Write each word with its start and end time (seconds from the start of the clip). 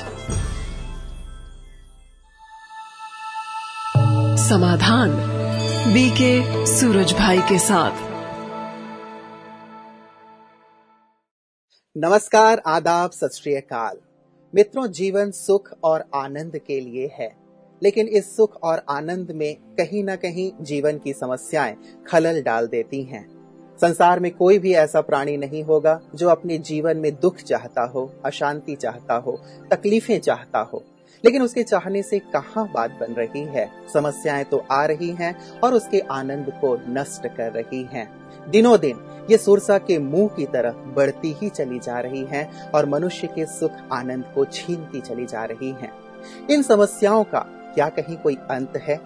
Samadhan 4.39 5.11
BK 5.95 6.67
Suraj 6.67 7.13
भाई 7.13 7.39
के 7.39 7.59
साथ। 7.59 7.91
नमस्कार, 11.97 12.63
आदाब, 12.67 13.11
सत 13.11 13.31
श्री 13.35 13.55
अकाल। 13.55 13.97
मित्रों, 14.55 14.87
जीवन 14.87 15.31
सुख 15.31 15.71
और 15.85 16.05
आनंद 16.15 16.59
के 16.59 16.81
लिए 16.81 17.07
है। 17.19 17.37
लेकिन 17.83 18.09
इस 18.09 18.37
सुख 18.37 18.57
और 18.63 18.83
आनंद 18.91 19.31
में 19.31 19.55
कहीं 19.55 20.05
ना 20.05 20.17
कहीं 20.17 20.65
जीवन 20.65 20.99
की 20.99 21.13
समस्याएँ 21.13 21.77
खलल 22.09 22.43
डाल 22.43 22.67
देती 22.67 23.03
हैं। 23.03 23.36
संसार 23.81 24.21
में 24.21 24.35
कोई 24.35 24.59
भी 24.59 24.75
ऐसा 24.75 25.01
प्राणी 25.01 25.37
नहीं 25.37 25.65
होगा 25.65 26.01
जो 26.15 26.29
अपने 26.29 26.59
जीवन 26.59 26.97
में 26.97 27.13
दुख 27.23 27.37
चाहता 27.37 27.83
हो, 27.83 28.13
अशांति 28.25 28.75
चाहता 28.75 29.15
हो, 29.15 29.41
तकलीफें 29.71 30.21
चाहता 30.21 30.59
हो। 30.59 30.83
लेकिन 31.25 31.43
उसके 31.43 31.63
चाहने 31.63 32.03
से 32.03 32.19
कहाँ 32.19 32.73
बात 32.73 32.91
बन 32.91 33.13
रही 33.13 33.41
है? 33.41 33.71
समस्याएँ 33.95 34.45
तो 34.45 34.65
आ 34.73 34.85
रही 34.85 35.11
हैं 35.11 35.61
और 35.61 35.75
उसके 35.75 36.01
आनंद 36.01 36.47
को 36.51 36.81
नष्ट 36.89 37.27
कर 37.27 37.53
रही 37.53 37.83
हैं। 37.83 38.11
दिनों 38.51 38.81
दिन 38.81 39.27
ये 39.31 39.39
सुरसा 39.39 39.79
के 39.79 39.99
मुँह 39.99 40.29
की 40.29 40.47
तरफ़ 40.47 40.75
बढ़ती 40.75 41.33
ही 41.33 41.49
चली 41.49 41.79
जा 41.79 42.01
रही 42.01 42.25
हैं 42.25 42.71
और 42.71 42.87
मनुष्य 42.87 43.27
के 43.27 43.47
सुख 43.47 43.73
आनंद 43.93 44.25
को 44.35 44.45
छीनती 44.45 45.01
चली 45.01 45.27
जा 45.27 45.45
रही 45.45 45.71
हैं। 45.71 45.93
इन 46.51 46.63
समस्याओं 46.63 47.25
का 47.25 47.41
क्या 47.75 47.89
कहीं 47.89 48.17
कोई 48.17 48.35
अंत 48.35 48.77
है? 48.77 49.01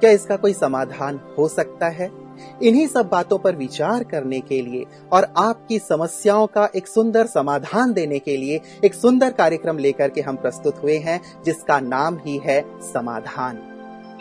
क्या 0.00 0.10
इसका 0.10 0.36
कोई 0.36 0.52
समाधान 0.52 1.20
हो 1.38 1.48
सकता 1.48 1.88
है? 1.88 2.19
इन्हीं 2.62 2.86
सब 2.86 3.08
बातों 3.08 3.38
पर 3.38 3.56
विचार 3.56 4.04
करने 4.04 4.40
के 4.40 4.60
लिए 4.62 4.84
और 5.12 5.26
आपकी 5.36 5.78
समस्याओं 5.78 6.46
का 6.46 6.68
एक 6.76 6.88
सुंदर 6.88 7.26
समाधान 7.26 7.92
देने 7.92 8.18
के 8.18 8.36
लिए 8.36 8.60
एक 8.84 8.94
सुंदर 8.94 9.30
कार्यक्रम 9.30 9.78
लेकर 9.78 10.08
के 10.08 10.20
हम 10.20 10.36
प्रस्तुत 10.36 10.82
हुए 10.82 10.96
हैं, 10.96 11.20
जिसका 11.44 11.80
नाम 11.80 12.18
ही 12.26 12.36
है 12.38 12.60
समाधान। 12.82 13.66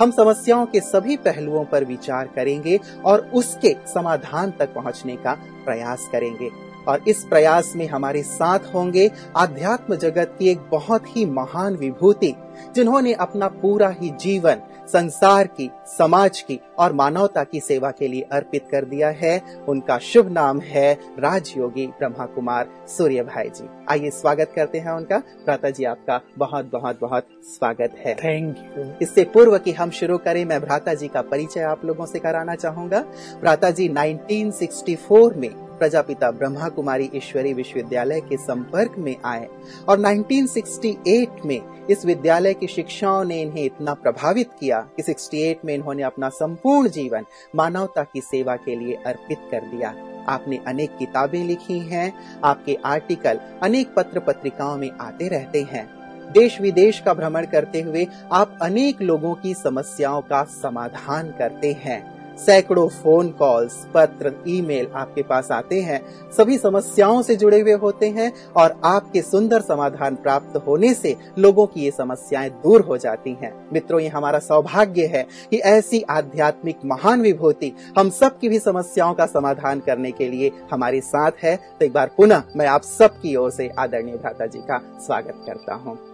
हम 0.02 0.12
समस्याओं 0.12 0.66
के 0.66 0.80
सभी 0.80 1.18
पहलुओं 1.18 1.64
पर 1.66 1.84
विचार 1.84 2.28
करेंगे 2.28 2.80
और 3.06 3.30
उसके 3.34 3.76
समाधान 3.94 4.52
तक 4.52 4.74
पहुँचने 4.74 5.16
का 5.16 5.34
प्रयास 5.66 6.08
करेंगे। 6.12 6.50
और 6.90 7.04
इस 7.08 7.24
प्रयास 7.24 7.74
में 7.76 7.88
हमारे 7.88 8.24
साथ 8.24 8.74
होंगे 8.74 9.10
आध्यात्म 9.38 9.96
जगत 9.96 10.36
की 10.40 10.50
एक 10.50 10.60
बहुत 10.72 11.16
ही 11.18 11.26
महान 11.26 11.76
विभूति 11.76 12.34
जिन्होंने 12.76 13.14
अपना 13.14 13.48
पूरा 13.48 13.90
ही 13.90 14.10
जीवन 14.10 14.62
संसार 14.88 15.48
की 15.48 15.70
समाज 15.88 16.40
की 16.42 16.60
और 16.80 16.94
मानवता 16.94 17.44
की 17.44 17.60
सेवा 17.60 17.92
के 17.92 18.08
लिए 18.08 18.22
अर्पित 18.32 18.68
कर 18.72 18.86
दिया 18.86 19.10
है। 19.10 19.42
उनका 19.68 19.98
शुभ 19.98 20.30
नाम 20.32 20.60
है 20.60 20.94
राजयोगी 21.20 21.86
ब्रह्मा 21.88 22.26
कुमार 22.26 22.70
सूर्य 22.88 23.24
भाई 23.24 23.50
जी। 23.50 23.68
आइए 23.90 24.10
स्वागत 24.10 24.52
करते 24.56 24.80
हैं 24.80 24.92
उनका। 24.92 25.18
भ्राता 25.18 25.70
जी 25.70 25.84
आपका 25.84 26.20
बहुत 26.38 26.72
बहुत 26.72 27.00
बहुत 27.02 27.28
स्वागत 27.46 27.96
है। 28.06 28.16
थैंक 28.16 28.58
यू 28.78 28.92
इससे 29.02 29.24
पूर्व 29.24 29.58
कि 29.58 29.72
हम 29.72 29.90
शुरू 29.92 30.18
करें 30.18 30.44
मैं 30.46 30.62
भ्राता 30.62 30.94
जी 30.94 31.08
का 31.08 31.22
परिचय 31.22 31.62
आप 31.62 31.86
लोगों 31.86 32.06
से 32.06 32.20
कराना 32.20 32.56
चाहूँगा। 32.56 33.02
भ्राता 33.42 33.72
जी 33.72 33.90
1964 33.90 35.36
में 35.36 35.69
प्रजापिता 35.80 36.32
ब्रह्मा 36.32 36.70
कुमारी 36.70 37.10
ईश्वरी 37.16 37.54
विश्वविद्यालय 37.54 38.22
के 38.22 38.38
संपर्क 38.38 38.96
में 38.98 39.16
आए 39.26 39.48
और 39.90 40.00
1968 40.00 41.46
में 41.46 41.88
इस 41.90 42.06
विद्यालय 42.06 42.54
की 42.54 42.68
शिक्षाओं 42.68 43.24
ने 43.26 43.42
इन्हें 43.42 43.64
इतना 43.64 43.94
प्रभावित 43.94 44.50
किया 44.60 44.80
कि 44.98 45.04
68 45.04 45.66
में 45.66 45.74
इन्होंने 45.74 46.04
अपना 46.04 46.30
संपूर्ण 46.30 46.90
जीवन 46.90 47.26
मानवता 47.56 48.04
की 48.04 48.22
सेवा 48.22 48.56
के 48.56 48.76
लिए 48.76 48.96
अर्पित 49.06 49.38
कर 49.52 49.60
दिया। 49.60 49.94
आपने 50.28 50.60
अनेक 50.68 50.98
किताबें 50.98 51.44
लिखी 51.44 51.80
हैं, 51.80 52.14
आपके 52.44 52.78
आर्टिकल 52.86 53.40
अनेक 53.64 53.94
पत्र 53.96 54.20
पत्रिकाओं 54.20 54.78
में 54.78 54.92
आते 55.02 55.28
रहते 55.28 55.62
हैं। 55.62 55.88
देश 56.32 56.62
विदेश 56.62 57.00
का 57.00 57.14
भ्रमण 57.14 57.46
करते 57.46 57.82
हुए 57.82 58.08
आप 58.32 58.58
अनेक 58.62 59.02
लोगों 59.02 59.36
की 59.36 59.54
समस्याओं 59.54 60.22
का 60.22 60.44
समाधान 60.44 61.32
करते 61.32 61.72
हैं। 61.74 62.19
सैकड़ों 62.40 62.88
फ़ोन 62.90 63.30
कॉल्स 63.30 63.74
पत्र 63.94 64.34
ईमेल 64.48 64.88
आपके 64.96 65.22
पास 65.22 65.52
आते 65.52 65.80
हैं। 65.82 66.02
सभी 66.32 66.58
समस्याओं 66.58 67.22
से 67.22 67.36
जुड़े 67.36 67.60
हुए 67.62 67.74
होते 67.74 68.10
हैं 68.10 68.32
और 68.58 68.80
आपके 68.86 69.22
सुंदर 69.22 69.62
समाधान 69.62 70.16
प्राप्त 70.16 70.58
होने 70.68 70.94
से 70.94 71.16
लोगों 71.40 71.66
की 71.68 71.82
ये 71.82 71.92
समस्याएँ 71.92 72.50
दूर 72.64 72.82
हो 72.82 72.98
जाती 72.98 73.38
हैं। 73.42 73.54
मित्रों, 73.74 74.00
ये 74.00 74.08
हमारा 74.08 74.40
सौभाग्य 74.40 75.06
है 75.06 75.26
कि 75.52 75.58
ऐसी 75.58 76.02
आध्यात्मिक 76.10 76.80
महान 76.86 77.22
विभूति 77.22 77.72
हम 77.98 78.10
सब 78.10 78.40
की 78.40 78.50
भी 78.50 78.60
समस्याओं 78.60 79.14
का 79.14 79.26
समाधान 79.26 79.80
करने 79.80 80.12
के 80.12 80.30
लिए 80.30 80.52
हमारे 80.72 81.02
साथ 81.02 81.44
है। 81.44 81.56
तो 81.56 81.86
एक 81.86 81.94
बार 81.94 82.12
पुनः 82.18 82.44
मैं 82.56 82.68
आप 82.68 82.82
सबकी 82.82 83.36
ओर 83.36 83.52
से 83.52 83.70
आदरणीय 83.80 84.16
भ्राता 84.16 84.46
जी 84.46 84.60
का 84.62 84.82
स्वागत 85.00 85.44
करता 85.46 85.74
हूँ। 85.76 86.09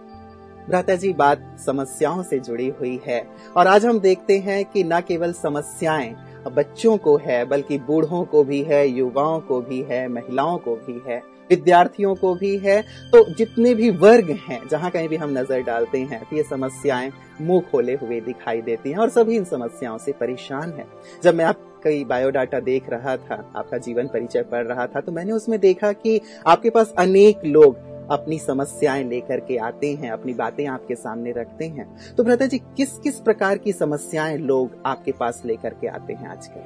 भ्राता 0.68 0.94
जी 0.94 1.12
बात 1.12 1.42
समस्याओं 1.66 2.22
से 2.22 2.38
जुड़ी 2.38 2.68
हुई 2.78 2.98
है 3.06 3.20
और 3.56 3.66
आज 3.66 3.84
हम 3.86 3.98
देखते 4.00 4.38
हैं 4.38 4.64
कि 4.64 4.82
न 4.84 5.00
केवल 5.00 5.32
समस्याएँ 5.32 6.14
बच्चों 6.46 6.96
को 6.96 7.16
है, 7.16 7.44
बल्कि 7.44 7.78
बूढ़ों 7.78 8.24
को 8.24 8.42
भी 8.44 8.60
है, 8.62 8.86
युवाओं 8.88 9.40
को 9.40 9.60
भी 9.60 9.80
है, 9.80 10.06
महिलाओं 10.08 10.58
को 10.58 10.74
भी 10.76 11.00
है, 11.06 11.22
विद्यार्थियों 11.50 12.14
को 12.14 12.34
भी 12.34 12.56
है। 12.58 12.80
तो 13.12 13.24
जितने 13.34 13.74
भी 13.74 13.90
वर्ग 13.92 14.30
हैं, 14.40 14.60
जहाँ 14.68 14.90
कहीं 14.90 15.08
भी 15.08 15.16
हम 15.16 15.38
नज़र 15.38 15.62
डालते 15.62 15.98
हैं 16.00 16.20
तो 16.20 16.36
ये 16.36 16.42
समस्याएँ 16.42 17.10
मुँह 17.40 17.62
खोले 17.70 17.94
हुए 17.94 18.20
दिखाई 18.20 18.62
देती 18.62 18.90
हैं 18.90 18.98
और 18.98 19.10
सभी 19.10 19.36
इन 19.36 19.44
समस्याओं 19.44 19.98
से 19.98 20.12
परेशान 20.12 20.72
हैं। 20.72 20.86
जब 21.22 21.34
मैं 21.34 21.44
आप 21.44 21.62
कई 21.84 22.04
बायोडाटा 22.04 22.60
देख 22.60 22.88
रहा 22.90 23.16
था, 23.16 23.34
आपका 23.56 23.78
जीवन 23.78 24.06
परिचय 24.06 24.42
पढ़ 24.42 24.66
रहा 24.66 24.86
था 24.86 25.00
तो 25.00 25.12
मैंने 25.12 25.32
उसमें 25.32 25.58
देखा 25.60 25.92
कि 25.94 26.20
आपके 26.46 26.70
पास 26.70 26.94
अनेक 26.98 27.44
लोग 27.46 27.94
अपनी 28.10 28.38
समस्याएँ 28.38 29.04
लेकर 29.04 29.40
के 29.40 29.56
आते 29.56 29.92
हैं 29.94 30.10
अपनी 30.10 30.34
बातें 30.34 30.66
आपके 30.66 30.94
सामने 30.94 31.32
रखते 31.32 31.64
हैं। 31.64 31.86
तो 32.16 32.24
भ्रता 32.24 32.46
जी 32.46 32.58
किस 32.76 32.98
किस 32.98 33.20
प्रकार 33.20 33.58
की 33.58 33.72
समस्याएँ 33.72 34.36
लोग 34.38 34.76
आपके 34.86 35.12
पास 35.12 35.42
लेकर 35.46 35.74
के 35.80 35.86
आते 35.86 36.12
हैं 36.12 36.28
आजकल? 36.28 36.60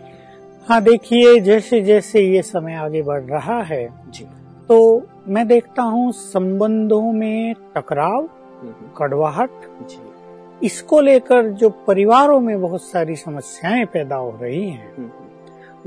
हाँ 0.68 0.80
देखिए 0.82 1.38
जैसे 1.40 1.80
जैसे 1.80 2.20
ये 2.20 2.42
समय 2.42 2.74
आगे 2.74 3.02
बढ़ 3.02 3.22
रहा 3.22 3.60
है 3.62 3.86
जी। 4.10 4.24
तो 4.68 5.06
मैं 5.28 5.46
देखता 5.48 5.82
हूँ 5.82 6.12
संबंधों 6.12 7.12
में 7.12 7.54
टकराव 7.76 8.28
हम्म, 8.62 8.90
कड़वाहट 8.96 9.50
जी। 9.90 10.66
इसको 10.66 11.00
लेकर 11.00 11.48
जो 11.52 11.68
परिवारों 11.86 12.40
में 12.40 12.60
बहुत 12.60 12.82
सारी 12.82 13.16
समस्याएँ 13.16 13.84
पैदा 13.84 14.16
हो 14.16 14.38
रही 14.42 14.68
हैं 14.70 14.92
हम्म, 14.96 15.08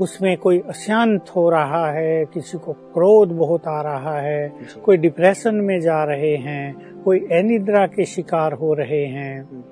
उसमें 0.00 0.36
कोई 0.36 0.58
अशांत 0.58 1.30
हो 1.36 1.50
रहा 1.50 1.90
है 1.92 2.24
किसी 2.24 2.58
को 2.58 2.72
क्रोध 2.72 3.28
बहुत 3.28 3.66
आ 3.66 3.82
रहा 3.82 4.20
है 4.20 4.52
कोई 4.84 4.96
डिप्रेशन 4.96 5.54
में 5.54 5.80
जा 5.80 6.04
रहे 6.04 6.36
हैं 6.36 6.94
कोई 7.02 7.18
अनिद्रा 7.20 7.86
के 7.86 8.04
शिकार 8.04 8.52
हो 8.52 8.74
रहे 8.74 9.04
हैं 9.06 9.42
हम्म, 9.42 9.64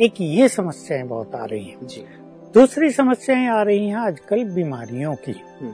एक 0.00 0.14
ये 0.20 0.48
समस्याएँ 0.48 1.02
बहुत 1.02 1.34
आ 1.34 1.44
रही 1.44 1.64
हैं। 1.64 1.78
दूसरी 2.54 2.90
समस्याएँ 2.90 3.48
आ 3.48 3.62
रही 3.62 3.88
हैं 3.88 3.96
आजकल 3.96 4.44
बीमारियों 4.44 5.14
की। 5.14 5.42
हम्म, 5.60 5.72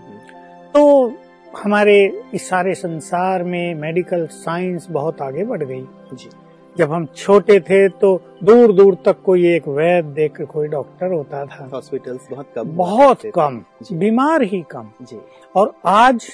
तो 0.74 1.14
हमारे 1.62 2.22
इस 2.34 2.48
सारे 2.48 2.74
संसार 2.74 3.42
में 3.42 3.74
मेडिकल 3.74 4.26
साइंस 4.26 4.86
बहुत 4.90 5.22
आगे 5.22 5.44
बढ़ 5.44 5.62
गई। 5.62 5.86
जी। 6.14 6.30
जब 6.76 6.92
हम 6.92 7.06
छोटे 7.16 7.58
थे 7.60 7.88
तो 7.88 8.16
दूर 8.44 8.72
दूर 8.72 8.94
तक 9.04 9.20
कोई 9.24 9.46
एक 9.46 9.66
वैद्य 9.68 10.12
देख 10.12 10.40
कोई 10.42 10.68
डॉक्टर 10.68 11.12
होता 11.12 11.44
था। 11.46 11.68
हॉस्पिटल्स 11.74 12.28
बहुत 12.30 12.46
कम 12.56 12.68
बहुत 12.76 13.26
कम 13.34 13.60
बीमार 13.92 14.42
ही 14.42 14.62
कम। 14.70 14.90
जी। 15.02 15.18
और 15.54 15.74
आज 15.86 16.26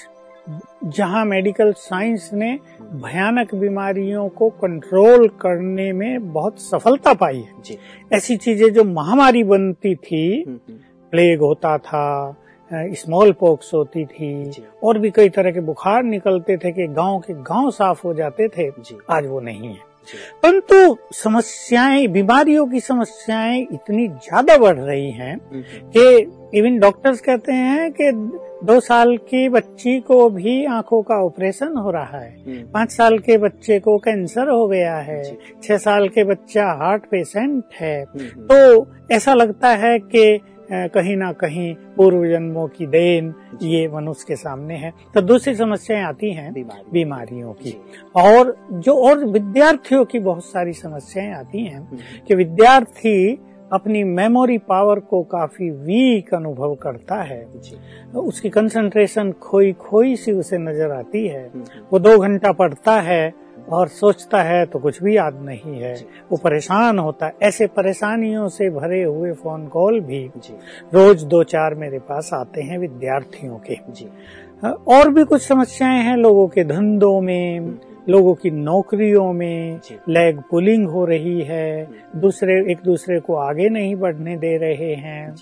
जहाँ 0.85 1.23
मेडिकल 1.25 1.71
साइंस 1.73 2.29
ने 2.33 2.53
भयानक 2.81 3.53
बीमारियों 3.55 4.27
को 4.29 4.49
कंट्रोल 4.61 5.27
करने 5.41 5.91
में 5.93 6.31
बहुत 6.33 6.59
सफलता 6.59 7.13
पाई 7.13 7.37
है। 7.37 7.61
जी। 7.65 7.77
ऐसी 8.13 8.37
चीज़ें 8.37 8.71
जो 8.73 8.83
महामारी 8.83 9.43
बनती 9.43 9.95
थी 9.95 10.43
हम्म, 10.47 10.59
हम्म, 10.69 10.79
प्लेग 11.13 11.41
होता 11.41 11.77
था 11.77 12.35
स्मॉल 12.71 13.31
पॉक्स 13.31 13.73
होती 13.73 14.05
थी 14.05 14.63
और 14.83 14.97
भी 14.99 15.11
कई 15.11 15.29
तरह 15.29 15.51
के 15.51 15.59
बुखार 15.59 16.03
निकलते 16.03 16.57
थे 16.57 16.71
कि 16.71 16.87
गाँव 16.87 17.19
के 17.19 17.33
गाँव 17.43 17.69
साफ़ 17.71 18.01
हो 18.05 18.13
जाते 18.13 18.47
थे। 18.47 18.69
जी। 18.71 18.97
आज 19.11 19.27
वो 19.27 19.39
नहीं 19.39 19.67
है। 19.67 19.88
परंतु 20.43 20.97
समस्याएँ 21.13 22.07
बीमारियों 22.07 22.65
की 22.67 22.79
समस्याएँ 22.79 23.61
इतनी 23.73 24.07
ज़्यादा 24.07 24.57
बढ़ 24.57 24.77
रही 24.77 25.11
हैं 25.11 25.33
हम्म, 25.33 25.61
कि 25.97 26.59
इवन 26.59 26.79
डॉक्टर्स 26.79 27.21
कहते 27.21 27.51
हैं 27.51 27.91
कि 27.91 28.11
दो 28.65 28.79
साल 28.79 29.17
की 29.17 29.49
बच्ची 29.49 29.99
को 29.99 30.29
भी 30.29 30.65
आँखों 30.65 31.01
का 31.01 31.15
ऑपरेशन 31.15 31.77
हो 31.77 31.91
रहा 31.91 32.19
है। 32.19 32.63
पाँच 32.63 32.91
साल 32.91 33.17
के 33.19 33.37
बच्चे 33.37 33.79
को 33.79 33.97
कैंसर 33.97 34.49
हो 34.49 34.67
गया 34.67 34.95
है। 34.95 35.23
छह 35.63 35.77
साल 35.77 36.07
के 36.09 36.23
बच्चा 36.23 36.65
हार्ट 36.65 37.05
पेशेंट 37.05 37.63
है। 37.81 38.03
हम्म, 38.03 38.25
हम्म, 38.25 38.47
तो 38.47 39.15
ऐसा 39.15 39.33
लगता 39.33 39.69
है 39.69 39.99
कि 39.99 40.41
कहीं 40.71 41.15
ना 41.17 41.31
कहीं 41.31 41.73
पूर्व 41.97 42.25
जन्मों 42.27 42.67
की 42.67 42.85
देन 42.87 43.33
ये 43.61 43.87
मनुष्य 43.87 44.25
के 44.27 44.35
सामने 44.35 44.75
है। 44.75 44.93
तो 45.13 45.21
दूसरी 45.21 45.55
समस्याएँ 45.55 46.03
आती 46.03 46.31
हैं 46.33 46.53
बीमारियों 46.93 47.53
की। 47.53 47.75
और 48.15 48.55
जो 48.71 48.95
और 48.95 49.25
विद्यार्थियों 49.25 50.05
की 50.05 50.19
बहुत 50.19 50.45
सारी 50.45 50.73
समस्याएँ 50.73 51.33
आती 51.33 51.63
हैं 51.65 51.77
हम्म, 51.77 51.97
कि 52.27 52.35
विद्यार्थी 52.35 53.39
अपनी 53.73 54.03
मेमोरी 54.03 54.57
पावर 54.57 54.99
को 54.99 55.21
काफ़ी 55.23 55.69
वीक 55.69 56.33
अनुभव 56.33 56.75
करता 56.75 57.15
है। 57.15 57.45
जी। 57.55 57.77
उसकी 58.19 58.49
कंसंट्रेशन 58.49 59.31
खोई 59.31 59.73
खोई 59.73 60.15
सी 60.15 60.31
उसे 60.31 60.57
नज़र 60.57 60.91
आती 60.91 61.27
है। 61.27 61.45
हम्म, 61.47 61.63
वो 61.93 61.99
दो 61.99 62.17
घंटा 62.17 62.51
पढ़ता 62.51 62.99
है 63.01 63.33
और 63.71 63.87
सोचता 63.87 64.41
है 64.43 64.65
तो 64.65 64.79
कुछ 64.79 65.01
भी 65.03 65.17
याद 65.17 65.39
नहीं 65.41 65.79
है। 65.81 65.93
वो 66.31 66.37
परेशान 66.37 66.99
होता 66.99 67.25
है। 67.25 67.33
ऐसे 67.41 67.67
परेशानियों 67.67 68.47
से 68.49 68.69
भरे 68.69 69.03
हुए 69.03 69.31
फ़ोन 69.33 69.67
कॉल 69.67 69.99
भी 69.99 70.31
जी। 70.37 70.53
रोज 70.93 71.23
दो 71.23 71.43
चार 71.43 71.75
मेरे 71.75 71.99
पास 71.99 72.29
आते 72.33 72.61
हैं 72.61 72.77
विद्यार्थियों 72.77 73.57
के। 73.57 73.77
जी। 73.89 74.09
और 74.87 75.09
भी 75.09 75.23
कुछ 75.23 75.41
समस्याएँ 75.41 76.01
हैं 76.03 76.17
लोगों 76.17 76.47
के 76.47 76.63
धंधों 76.63 77.21
में। 77.21 77.59
लोगों 78.09 78.35
की 78.35 78.51
नौकरियों 78.51 79.33
में। 79.33 79.79
लेग 80.09 80.39
पुलिंग 80.51 80.87
हो 80.87 81.05
रही 81.05 81.41
है। 81.41 81.87
दूसरे 82.15 82.71
एक 82.71 82.77
दूसरे 82.85 83.19
को 83.19 83.35
आगे 83.35 83.69
नहीं 83.69 83.95
बढ़ने 83.95 84.37
दे 84.37 84.57
रहे 84.57 84.93
हैं। 84.95 85.35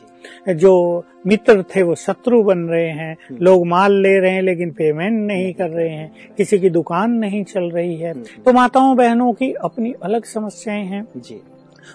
जो। 0.56 1.04
मित्र 1.28 1.64
थे 1.64 1.82
वो 1.82 1.96
शत्रु 1.96 2.44
बन 2.44 2.60
रहे 2.60 2.90
हैं। 2.90 3.18
लोग 3.42 3.68
माल 3.68 3.94
ले 3.94 4.20
रहे 4.20 4.32
हैं 4.32 4.42
लेकिन 4.42 4.72
पेमेंट 4.72 5.28
नहीं 5.28 5.54
कर 5.54 5.70
रहे 5.70 5.90
हैं। 5.90 6.12
किसी 6.38 6.60
की 6.60 6.70
दुकान 6.70 7.12
नहीं 7.12 7.44
चल 7.44 7.64
रही 7.64 7.96
है। 7.96 8.14
तो 8.14 8.54
माताओं 8.54 8.98
बहनों 8.98 9.34
की 9.34 9.54
अपनी 9.54 9.94
अलग 10.04 10.26
समस्याएँ 10.26 10.86
हैं। 10.86 11.08
जी। 11.18 11.42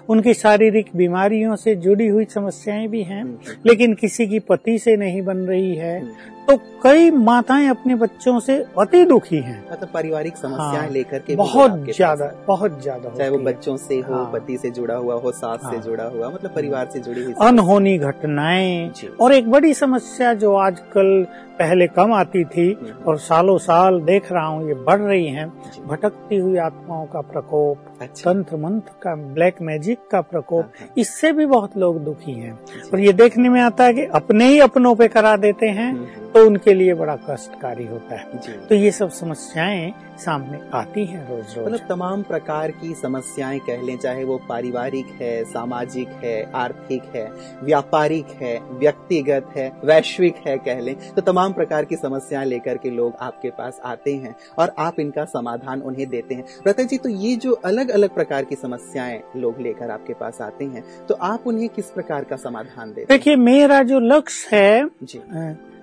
उनकी 0.09 0.35
शारीरिक 0.35 0.87
बीमारियों 0.97 1.57
से 1.57 1.75
जुड़ी 1.75 2.07
हुई 2.07 2.25
समस्याएँ 2.25 2.89
भी 2.89 3.03
हैं। 3.03 3.23
हम्म, 3.23 3.37
लेकिन 3.67 3.95
किसी 3.95 4.27
की 4.27 4.39
पति 4.39 4.79
से 4.79 4.97
नहीं 4.97 5.23
बन 5.23 5.37
रही 5.37 5.75
है। 5.75 6.01
हम्म। 6.01 6.13
तो 6.49 6.57
कई 6.83 7.11
माताएँ 7.11 7.69
अपने 7.69 7.95
बच्चों 7.95 8.39
से 8.41 8.57
अति 8.81 9.05
दुखी 9.05 9.37
हैं 9.39 9.57
मतलब 9.73 9.89
पारिवारिक 9.89 10.37
समस्याएँ 10.37 10.77
हाँ, 10.77 10.89
लेकर 10.89 11.19
के 11.19 11.37
बहुत 11.37 11.79
ज़्यादा। 11.89 12.27
बहुत 12.47 12.81
ज़्यादा 12.83 13.11
चाहे 13.11 13.29
वो 13.31 13.39
बच्चों 13.41 13.77
से 13.77 13.99
हो 13.99 14.15
हाँ। 14.15 14.31
पति 14.33 14.57
से 14.59 14.71
जुड़ा 14.71 14.95
हुआ 14.95 15.15
हो 15.15 15.33
सास 15.33 15.61
हाँ, 15.63 15.73
से। 15.73 15.79
जुड़ा 15.81 16.05
हुआ 16.05 16.31
मतलब 16.31 16.55
परिवार 16.55 16.89
से 16.93 17.01
जुड़ी 17.01 17.23
हुई 17.25 17.35
अनहोनी 17.43 17.97
घटनाएँ 17.99 18.91
और 19.21 19.33
एक 19.33 19.51
बड़ी 19.51 19.73
समस्या 19.75 20.33
जो 20.35 20.55
आजकल 20.57 21.27
पहले 21.59 21.87
कम 21.87 22.13
आती 22.13 22.45
थी 22.45 22.67
हम्म। 22.73 23.05
और 23.09 23.19
सालों 23.21 23.57
साल 23.59 24.01
देख 24.03 24.31
रहा 24.33 24.47
हूँ 24.47 24.69
ये 24.69 24.75
बढ़ 24.85 25.01
रही 25.01 25.27
है 25.27 25.47
भटकती 25.87 26.37
हुई 26.37 26.57
आत्माओं 26.59 27.07
का 27.07 27.21
प्रकोप 27.23 27.99
अच्छा 28.01 28.33
तंत्र 28.33 28.57
मंत्र 28.57 28.93
का 29.03 29.15
ब्लैक 29.35 29.61
मैजिक 29.63 29.99
का 30.11 30.21
प्रकोप 30.23 30.63
हाँ, 30.63 30.73
हाँ। 30.81 30.89
इससे 30.99 31.33
भी 31.33 31.47
बहुत 31.47 31.77
लोग 31.77 32.03
दुखी 32.05 32.33
हैं 32.33 32.53
और 32.93 33.01
ये 33.01 33.13
देखने 33.13 33.49
में 33.49 33.61
आता 33.61 33.85
है 33.85 33.95
कि 33.95 34.05
अपने 34.15 34.49
ही 34.49 34.59
अपनों 34.61 34.95
पे 34.95 35.09
करा 35.09 35.37
देते 35.37 35.67
हैं 35.69 35.91
हम्म, 35.91 36.05
हम्म, 36.05 36.32
तो 36.35 36.45
उनके 36.47 36.75
लिए 36.75 36.95
बड़ा 36.95 37.17
कष्टकारी 37.29 37.87
होता 37.87 38.17
है। 38.17 38.67
तो 38.69 38.75
ये 38.75 38.91
सब 38.91 39.11
समस्याएँ 39.11 39.93
सामने 40.19 40.61
आती 40.75 41.05
हैं 41.05 41.29
रोज 41.29 41.55
रोज 41.57 41.67
मतलब 41.67 41.87
तमाम 41.89 42.23
प्रकार 42.23 42.71
की 42.71 42.95
समस्याएँ 42.95 43.59
कह 43.59 43.83
लें 43.83 43.97
चाहे 43.99 44.25
वो 44.25 44.37
पारिवारिक 44.49 45.07
है 45.21 45.33
सामाजिक 45.45 46.09
है 46.23 46.51
आर्थिक 46.55 47.03
है 47.15 47.25
व्यापारिक 47.63 48.27
है 48.41 48.59
व्यक्तिगत 48.73 49.53
है 49.57 49.71
वैश्विक 49.85 50.37
है 50.47 50.57
कह 50.59 50.81
लें 50.81 50.95
तो 51.15 51.23
तमाम 51.23 51.53
प्रकार 51.53 51.85
की 51.85 51.97
समस्याएँ 51.97 52.47
लेकर 52.47 52.77
के 52.77 52.91
लोग 52.91 53.17
आपके 53.21 53.51
पास 53.51 53.81
आते 53.85 54.15
हैं 54.15 54.35
और 54.59 54.75
आप 54.79 55.01
इनका 55.01 55.25
समाधान 55.25 55.83
उन्हें 55.83 56.09
देते 56.09 56.35
हैं। 56.35 56.45
रता 56.69 56.83
जी 56.83 56.99
तो 56.99 57.09
ये 57.09 57.35
जो 57.37 57.53
अलग 57.65 57.91
अलग 57.91 58.15
प्रकार 58.15 58.45
की 58.45 58.57
समस्याएँ 58.57 59.23
लोग 59.37 59.61
लेकर 59.61 59.91
आपके 59.91 60.15
पास 60.15 60.41
आते 60.41 60.65
हैं 60.65 60.85
तो 61.07 61.15
आप 61.15 61.47
उन्हें 61.47 61.69
किस 61.69 61.91
प्रकार 61.91 62.25
का 62.25 62.37
समाधान 62.39 62.93
देते 62.93 63.15
देखिए 63.15 63.37
मेरा 63.37 63.83
जो 63.83 64.01
लक्ष्य 64.01 64.57
है 64.57 64.89
जी। 65.03 65.21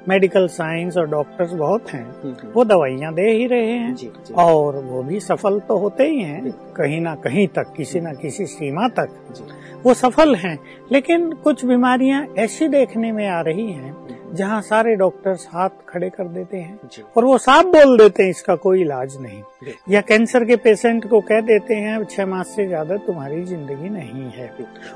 मेडिकल 0.08 0.48
साइंस 0.48 0.98
और 0.98 1.08
डॉक्टर्स 1.08 1.52
बहुत 1.54 1.90
हैं। 1.90 2.04
हम्म, 2.04 2.32
हम्म, 2.32 2.52
वो 2.54 2.64
दवाइयाँ 2.64 3.14
दे 3.14 3.30
ही 3.32 3.46
रहे 3.48 3.72
हैं। 3.72 3.94
जी 3.96 4.08
जी। 4.08 4.34
और 4.34 4.76
वो 4.76 5.04
भी 5.04 5.20
सफल 5.20 5.60
तो 5.60 5.78
होते 5.78 6.04
ही 6.04 6.22
हैं। 6.22 6.52
कहीं 6.78 7.00
ना 7.02 7.16
कहीं 7.16 7.48
तक 7.48 7.74
किसी 7.78 8.00
ना 8.00 8.14
किसी 8.14 8.46
सीमा 8.46 8.88
तक। 8.90 9.10
वो 9.86 9.94
सफल 9.94 10.36
हैं। 10.36 10.58
लेकिन 10.92 11.32
कुछ 11.34 11.66
बीमारियाँ 11.66 12.26
ऐसी 12.38 12.68
देखने 12.68 13.12
में 13.12 13.28
आ 13.28 13.42
रही 13.42 13.72
हैं 13.72 13.96
जहाँ 14.36 14.62
सारे 14.62 14.96
डॉक्टर्स 14.96 15.48
हाथ 15.54 15.70
खड़े 15.90 16.10
कर 16.10 16.28
देते 16.28 16.58
हैं 16.58 16.80
और 17.18 17.26
वो 17.26 17.38
साफ़ 17.38 17.66
बोल 17.66 17.98
देते 17.98 18.24
हैं 18.24 18.30
इसका 18.30 18.56
कोई 18.56 18.82
इलाज 18.82 19.16
नहीं। 19.22 19.42
या 19.90 20.02
कैंसर 20.02 20.46
के 20.46 20.56
पेशेंट 20.56 21.10
को 21.10 21.22
कह 21.22 21.42
देते 21.42 21.76
हैं 21.76 22.04
छह 22.06 22.26
मास 22.26 22.48
से 22.48 22.68
ज़्यादा 22.68 22.98
तुम्हारी 22.98 23.44
ज़िंदगी 23.44 23.90
नहीं 23.90 24.30
है। 24.32 24.50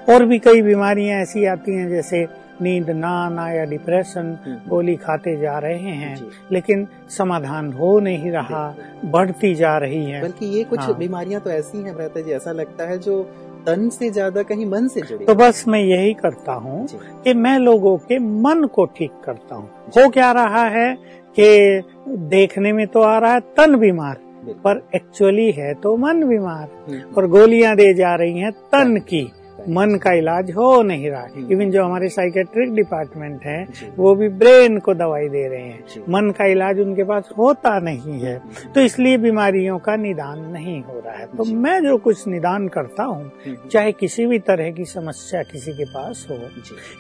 और 0.10 0.26
भी 0.26 0.40
कई 0.40 0.62
बीमारियाँ 0.62 1.22
ऐसी 1.22 1.46
आती 1.46 1.76
हैं 1.76 1.90
जैसे 1.90 2.26
नींद 2.62 2.90
ना 2.90 3.10
आना 3.26 3.50
या 3.52 3.64
डिप्रेशन 3.66 4.38
हम्म। 4.46 4.70
गोली 4.70 4.96
खाते 4.96 5.36
जा 5.38 5.58
रहे 5.60 5.92
हैं 5.92 6.16
लेकिन 6.52 6.88
समाधान 7.10 7.72
हो 7.74 8.00
नहीं 8.00 8.32
रहा 8.32 8.64
बढ़ती 9.06 9.54
जा 9.56 9.78
रही 9.78 10.04
है। 10.06 10.22
बल्कि 10.22 10.46
ये 10.58 10.64
कुछ 10.64 10.80
हाँ। 10.80 10.98
बीमारियाँ 10.98 11.42
तो 11.42 11.50
ऐसी 11.50 11.78
हैं 11.78 11.96
भ्राता 11.96 12.22
जी 12.22 12.32
ऐसा 12.32 12.52
लगता 12.52 12.88
है 12.90 12.98
जो 13.00 13.22
तन 13.68 13.88
से 13.90 14.10
ज़्यादा 14.10 14.44
कहीं 14.44 14.66
मन 14.66 14.88
से 14.88 15.02
जुड़ी 15.02 15.26
तो 15.26 15.36
बस 15.36 15.64
मैं 15.68 15.80
यही 15.80 16.14
करता 16.14 16.54
हूँ 16.54 16.86
कि 17.24 17.34
मैं 17.34 17.58
लोगों 17.60 17.98
के 17.98 18.20
मन 18.20 18.64
को 18.76 18.86
ठीक 18.98 19.12
करता 19.26 19.56
हूँ। 19.56 19.70
हो 19.98 20.10
क्या 20.10 20.32
रहा 20.32 20.64
है 20.70 20.94
कि 21.38 21.82
देखने 22.28 22.72
में 22.74 22.86
तो 22.88 23.02
आ 23.02 23.18
रहा 23.18 23.34
है 23.34 23.40
तन 23.58 23.76
बीमार 23.76 24.18
पर 24.64 24.82
एक्चुअली 24.96 25.52
है 25.52 25.74
तो 25.74 25.96
मन 25.98 26.24
बीमार 26.24 26.68
हम्म, 26.88 27.02
और 27.18 27.28
गोलियाँ 27.28 27.76
दे 27.76 27.94
जा 27.94 28.16
रही 28.16 28.40
हैं 28.40 28.52
तन। 28.72 28.98
की। 29.00 29.22
मन 29.70 29.96
का 29.96 30.12
इलाज 30.14 30.52
हो 30.52 30.82
नहीं 30.84 31.10
रहा। 31.10 31.22
हम्म। 31.36 31.52
इवन 31.52 31.72
जो 31.72 31.84
हमारे 31.84 32.10
साइकेट्रिक 32.10 32.74
डिपार्टमेंट 32.76 33.46
है 33.46 33.68
वो 33.98 34.14
भी 34.16 34.30
ब्रेन 34.30 34.80
को 34.80 34.94
दवाई 34.94 35.30
दे 35.30 35.48
रहे 35.48 35.62
हैं। 35.62 36.04
मन 36.10 36.30
का 36.32 36.46
इलाज 36.46 36.80
उनके 36.80 37.04
पास 37.04 37.30
होता 37.38 37.78
नहीं 37.80 38.20
है। 38.20 38.38
तो 38.76 38.82
इसलिए 38.82 39.18
बीमारियों 39.18 39.78
का 39.80 39.96
निदान 39.96 40.40
नहीं 40.52 40.82
हो 40.84 41.02
रहा 41.06 41.18
है। 41.18 41.26
तो 41.28 41.44
मैं 41.46 41.82
जो 41.84 41.98
कुछ 41.98 42.28
निदान 42.28 42.68
करता 42.68 43.04
हूँ 43.04 43.24
हम्म, 43.46 43.70
चाहे 43.70 43.92
किसी 43.92 44.26
भी 44.26 44.40
तरह 44.40 44.72
की 44.72 44.86
समस्या 44.86 45.42
किसी 45.44 45.72
के 45.72 45.86
पास 45.86 46.28
हो 46.30 46.36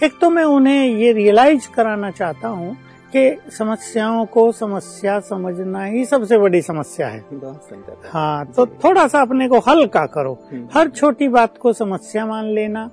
एक 0.05 0.13
तो 0.21 0.29
मैं 0.29 0.43
उन्हें 0.43 0.85
ये 0.97 1.11
रियलाइज़ 1.13 1.67
कराना 1.75 2.11
चाहता 2.11 2.47
हूँ 2.47 2.75
कि 3.15 3.51
समस्याओं 3.51 4.25
को 4.25 4.51
समस्या 4.51 5.19
समझना 5.19 5.83
ही 5.83 6.03
सबसे 6.05 6.37
बड़ी 6.37 6.61
समस्या 6.61 7.07
है। 7.07 7.19
हाँ। 8.11 8.45
तो 8.47 8.65
थोड़ा 8.83 9.07
सा 9.07 9.21
अपने 9.21 9.47
को 9.47 9.59
हल्का 9.67 10.05
करो। 10.05 10.33
हम्म। 10.51 10.67
हर 10.73 10.89
छोटी 10.89 11.27
बात 11.27 11.57
को 11.57 11.73
समस्या 11.73 12.25
मान 12.25 12.45
लेना। 12.45 12.89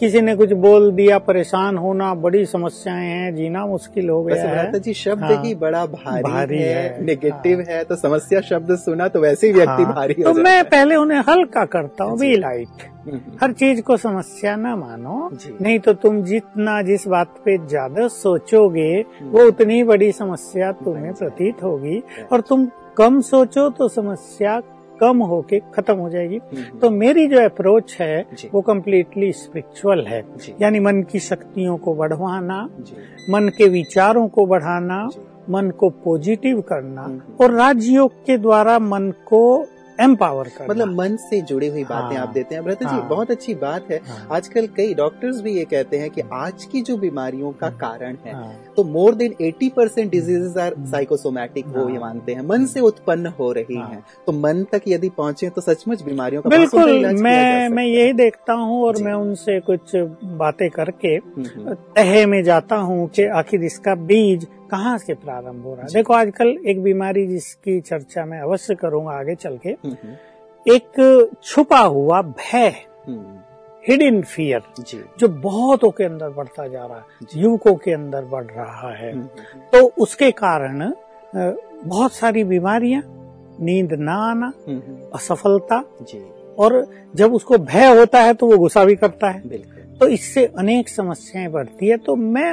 किसी 0.00 0.20
ने 0.20 0.36
कुछ 0.36 0.52
बोल 0.64 0.90
दिया 0.92 1.18
परेशान 1.20 1.78
होना 1.78 2.14
बड़ी 2.24 2.44
समस्याएँ 2.46 3.10
हैं 3.10 3.34
जीना 3.36 3.66
मुश्किल 3.66 4.08
हो 4.10 4.22
गया 4.24 4.50
है। 4.50 4.80
जी 4.80 4.94
शब्द 4.94 5.22
हाँ। 5.22 5.42
ही 5.44 5.54
बड़ा 5.56 5.84
भारी, 5.86 6.22
भारी 6.22 6.58
है, 6.58 6.74
है, 6.74 7.04
नेगेटिव 7.04 7.60
हाँ। 7.60 7.74
है 7.74 7.82
तो 7.84 7.96
समस्या 7.96 8.40
शब्द 8.40 8.74
सुना 8.78 9.08
तो 9.08 9.20
वैसे 9.20 9.46
ही 9.46 9.52
व्यक्ति 9.52 9.82
हाँ, 9.82 9.94
भारी 9.94 10.14
तो 10.14 10.32
मैं 10.34 10.62
पहले 10.64 10.96
उन्हें 10.96 11.22
हल्का 11.28 11.64
करता 11.66 12.04
हूँ। 12.04 12.18
बी 12.18 12.36
लाइट 12.36 12.92
हम्म, 13.06 13.20
हर 13.40 13.52
चीज़ 13.52 13.80
को 13.82 13.96
समस्या 13.96 14.54
न 14.56 14.74
मानो। 14.78 15.28
नहीं 15.60 15.78
तो 15.78 15.92
तुम 15.94 16.22
जितना 16.24 16.80
जिस 16.82 17.06
बात 17.08 17.34
पे 17.44 17.56
ज़्यादा 17.68 18.06
सोचोगे 18.08 19.04
वो 19.22 19.44
उतनी 19.48 19.63
बड़ी 19.84 20.12
समस्या 20.12 20.72
तुम्हें 20.72 21.12
प्रतीत 21.14 21.62
होगी 21.62 22.02
और 22.32 22.40
तुम 22.40 22.68
कम 22.96 23.20
सोचो 23.20 23.70
तो 23.70 23.88
समस्या 23.88 24.60
कम 25.00 25.18
होके 25.18 25.58
खत्म 25.74 25.94
हो 25.94 26.08
जाएगी। 26.10 26.36
हम्म, 26.36 26.78
तो 26.78 26.90
मेरी 26.90 27.26
जो 27.26 27.40
अप्रोच 27.40 27.96
है 28.00 28.26
वो 28.54 28.60
कम्प्लीटली 28.60 29.32
स्पिरिचुअल 29.32 30.04
है। 30.06 30.24
यानी 30.60 30.80
मन 30.80 31.02
की 31.02 31.18
शक्तियों 31.20 31.76
को 31.76 31.94
बढ़वाना 31.94 32.70
मन 33.30 33.48
के 33.48 33.68
विचारों 33.68 34.28
को 34.28 34.46
बढ़ाना 34.46 35.08
मन 35.50 35.70
को 35.70 35.88
पॉजिटिव 35.90 36.60
करना 36.60 37.02
हम्म। 37.02 37.20
और 37.40 37.52
राजयोग 37.52 38.12
के 38.12 38.38
द्वारा 38.38 38.78
मन 38.78 39.10
को 39.26 39.66
एम्पावर 40.00 40.48
करना। 40.48 40.72
मतलब 40.74 40.94
मन 41.00 41.16
से 41.16 41.40
जुड़ी 41.40 41.66
हुई 41.68 41.84
बातें 41.84 42.16
हाँ। 42.16 42.26
आप 42.26 42.32
देते 42.32 42.54
हैं। 42.54 42.64
भ्राता 42.64 42.88
जी 42.88 42.96
हाँ। 42.96 43.08
बहुत 43.08 43.30
अच्छी 43.30 43.54
बात 43.54 43.90
है। 43.90 44.00
हाँ। 44.06 44.26
आजकल 44.32 44.66
कई 44.66 44.94
डॉक्टर्स 44.94 45.40
भी 45.40 45.52
ये 45.52 45.64
कहते 45.64 45.98
हैं 45.98 46.10
कि 46.10 46.22
आज 46.32 46.64
की 46.64 46.82
जो 46.82 46.96
बीमारियों 46.96 47.52
का 47.52 47.68
कारण 47.70 48.16
है 48.26 48.32
हाँ, 48.34 48.52
तो 48.76 48.84
more 48.84 49.14
than 49.14 49.34
80 49.42 49.70
percent 49.76 50.10
diseases 50.10 50.58
are 50.58 50.74
psychosomatic 50.90 51.66
वो 51.66 51.82
हाँ। 51.84 51.92
ये 51.92 51.98
मानते 51.98 52.32
हैं। 52.32 52.42
मन 52.48 52.66
से 52.66 52.80
उत्पन्न 52.80 53.26
हो 53.38 53.52
रही 53.52 53.76
हाँ। 53.76 53.88
हैं। 53.88 54.04
तो 54.26 54.32
मन 54.32 54.64
तक 54.72 54.82
यदि 54.88 55.08
पहुँचे 55.08 55.50
तो 55.50 55.60
सचमुच 55.60 56.02
बीमारियों 56.02 56.42
का 56.42 56.50
बिल्कुल 56.50 57.06
मैं 57.22 57.68
मैं 57.68 57.84
यही 57.84 58.12
देखता 58.12 58.52
हूँ 58.52 58.82
और 58.84 59.02
मैं 59.02 59.12
उनसे 59.12 59.58
कुछ 59.60 59.90
बातें 59.94 60.68
करके 60.70 61.08
हम्म, 61.08 61.46
हम्म, 61.56 61.74
तहे 61.96 62.24
में 62.26 62.42
जाता 62.44 62.76
हूँ 62.76 63.06
कि 63.08 63.24
आखिर 63.38 63.64
इसका 63.64 63.94
बीज 63.94 64.46
कहाँ 64.74 64.96
से 64.98 65.14
प्रारंभ 65.14 65.64
हो 65.64 65.74
रहा 65.74 65.82
है? 65.82 65.92
देखो 65.94 66.14
आजकल 66.14 66.56
एक 66.66 66.82
बीमारी 66.82 67.26
जिसकी 67.26 67.80
चर्चा 67.80 68.24
मैं 68.24 68.40
अवश्य 68.40 68.74
करूँगा 68.74 69.10
आगे 69.10 69.34
चल 69.34 69.56
के। 69.56 69.70
हम्म, 69.70 69.96
हम्म, 70.02 70.14
एक 70.66 71.30
छुपा 71.42 71.78
हुआ 71.78 72.20
भय 72.22 72.68
हम्म, 73.06 73.38
हिडन 73.84 74.20
फियर 74.22 74.62
जो। 75.20 75.28
बहुतों 75.28 75.90
के 75.90 76.04
अंदर 76.04 76.28
बढ़ता 76.28 76.66
जा 76.68 76.84
रहा 76.84 76.96
है 76.96 77.26
युवकों 77.36 77.74
के 77.74 77.92
अंदर 77.92 78.24
बढ़ 78.24 78.44
रहा 78.44 78.92
है। 78.94 79.12
हम्म, 79.12 79.26
तो 79.72 79.86
उसके 79.98 80.30
कारण 80.32 80.90
बहुत 81.86 82.12
सारी 82.12 82.44
बीमारियाँ 82.44 83.02
नींद 83.60 83.92
ना 83.92 84.14
आना 84.30 84.52
हम्म, 84.68 84.78
हम्म, 84.78 85.10
असफलता 85.14 85.82
जी। 86.02 86.24
और 86.58 86.86
जब 87.14 87.34
उसको 87.34 87.58
भय 87.60 87.96
होता 87.98 88.20
है 88.20 88.34
तो 88.34 88.46
वो 88.46 88.58
गुस्सा 88.58 88.84
भी 88.84 88.96
करता 88.96 89.30
है। 89.30 89.58
तो 89.98 90.06
इससे 90.08 90.44
अनेक 90.58 90.88
समस्याएँ 90.88 91.48
बढ़ती 91.48 91.88
है। 91.88 91.96
तो 91.96 92.16
मैं 92.16 92.52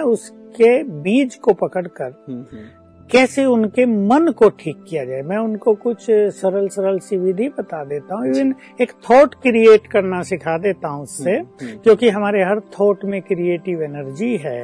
उसके 0.51 0.83
बीज 1.03 1.35
को 1.35 1.53
पकड़कर 1.53 2.13
हम्म, 2.29 2.45
हम्म, 2.51 2.67
कैसे 3.09 3.43
उनके 3.45 3.85
मन 3.85 4.27
को 4.37 4.49
ठीक 4.59 4.83
किया 4.89 5.03
जाए? 5.05 5.21
मैं 5.21 5.37
उनको 5.37 5.73
कुछ 5.75 6.05
सरल 6.09 6.67
सरल 6.67 6.99
सी 6.99 7.17
विधि 7.17 7.47
बता 7.57 7.83
देता 7.85 8.15
हूँ। 8.15 8.27
इवन 8.27 8.53
एक 8.81 8.91
थॉट 9.09 9.33
क्रिएट 9.35 9.87
करना 9.87 10.21
सिखा 10.23 10.57
देता 10.57 10.87
हूँ 10.87 11.03
उससे 11.03 11.31
हम्म, 11.31 11.77
क्योंकि 11.83 12.09
हमारे 12.09 12.43
हर 12.43 12.59
थॉट 12.79 13.05
में 13.05 13.21
क्रिएटिव 13.21 13.83
एनर्जी 13.83 14.35
है। 14.37 14.61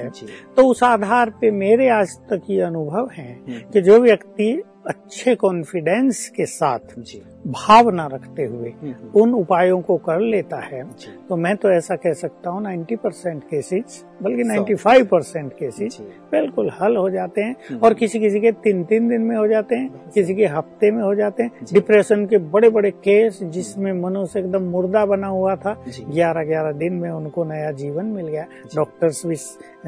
तो 0.55 0.67
उस 0.67 0.83
आधार 0.83 1.29
पे 1.41 1.51
मेरे 1.51 1.89
आज 1.89 2.17
तक 2.29 2.49
ये 2.49 2.61
अनुभव 2.61 3.09
है 3.13 3.33
कि 3.73 3.81
जो 3.81 3.99
व्यक्ति 3.99 4.51
अच्छे 4.87 5.35
कॉन्फिडेंस 5.35 6.27
के 6.35 6.45
साथ 6.45 6.99
भावना 7.47 8.05
रखते 8.13 8.43
हुए 8.45 8.69
हम्म, 8.71 8.93
उन 9.21 9.33
उपायों 9.33 9.79
को 9.81 9.95
कर 9.97 10.19
लेता 10.19 10.57
है। 10.61 10.83
तो 11.29 11.35
मैं 11.35 11.55
तो 11.57 11.69
ऐसा 11.71 11.95
कह 11.95 12.13
सकता 12.13 12.49
हूँ 12.49 12.61
90 12.63 12.95
परसेंट 12.95 13.43
केसेज 13.43 14.03
बल्कि 14.23 14.43
सौ। 14.43 14.49
95 14.53 15.03
परसेंट 15.07 15.51
केसेज 15.53 15.97
बिल्कुल 16.31 16.69
हल 16.81 16.95
हो 16.97 17.09
जाते 17.09 17.41
हैं 17.41 17.55
हम्म। 17.69 17.79
और 17.79 17.93
किसी 17.93 18.19
किसी 18.19 18.39
के 18.39 18.51
तीन 18.63 18.83
तीन 18.83 19.07
दिन 19.09 19.21
में 19.21 19.35
हो 19.37 19.47
जाते 19.47 19.75
हैं 19.75 20.11
किसी 20.15 20.35
के 20.35 20.45
हफ़्ते 20.45 20.91
में 20.91 21.01
हो 21.03 21.13
जाते 21.15 21.43
हैं। 21.43 21.65
डिप्रेशन 21.73 22.25
के 22.25 22.37
बड़े 22.51 22.69
बड़े 22.69 22.91
केस 22.91 23.39
जिसमें 23.43 23.91
मनुष्य 23.93 24.39
एकदम 24.39 24.63
मुर्दा 24.71 25.05
बना 25.05 25.27
हुआ 25.27 25.55
था 25.55 25.75
ग्यारह 25.89 26.43
ग्यारह 26.43 26.71
दिन 26.77 26.93
में 26.93 27.09
उनको 27.09 27.43
नया 27.45 27.71
जीवन 27.73 28.05
मिल 28.05 28.27
गया। 28.27 28.45
डॉक्टर्स 28.75 29.25
भी 29.25 29.35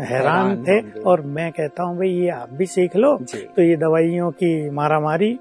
हैरान 0.02 0.64
थे 0.64 0.80
और 1.02 1.22
मैं 1.28 1.52
कहता 1.52 1.84
हूँ 1.84 1.98
भाई 1.98 2.10
ये 2.10 2.30
आप 2.30 2.54
भी 2.54 2.66
सीख 2.66 2.96
लो। 2.96 3.16
तो 3.56 3.62
ये 3.62 3.76
दवाइयों 3.78 4.30
की 4.32 4.70
मारामारी 4.70 5.38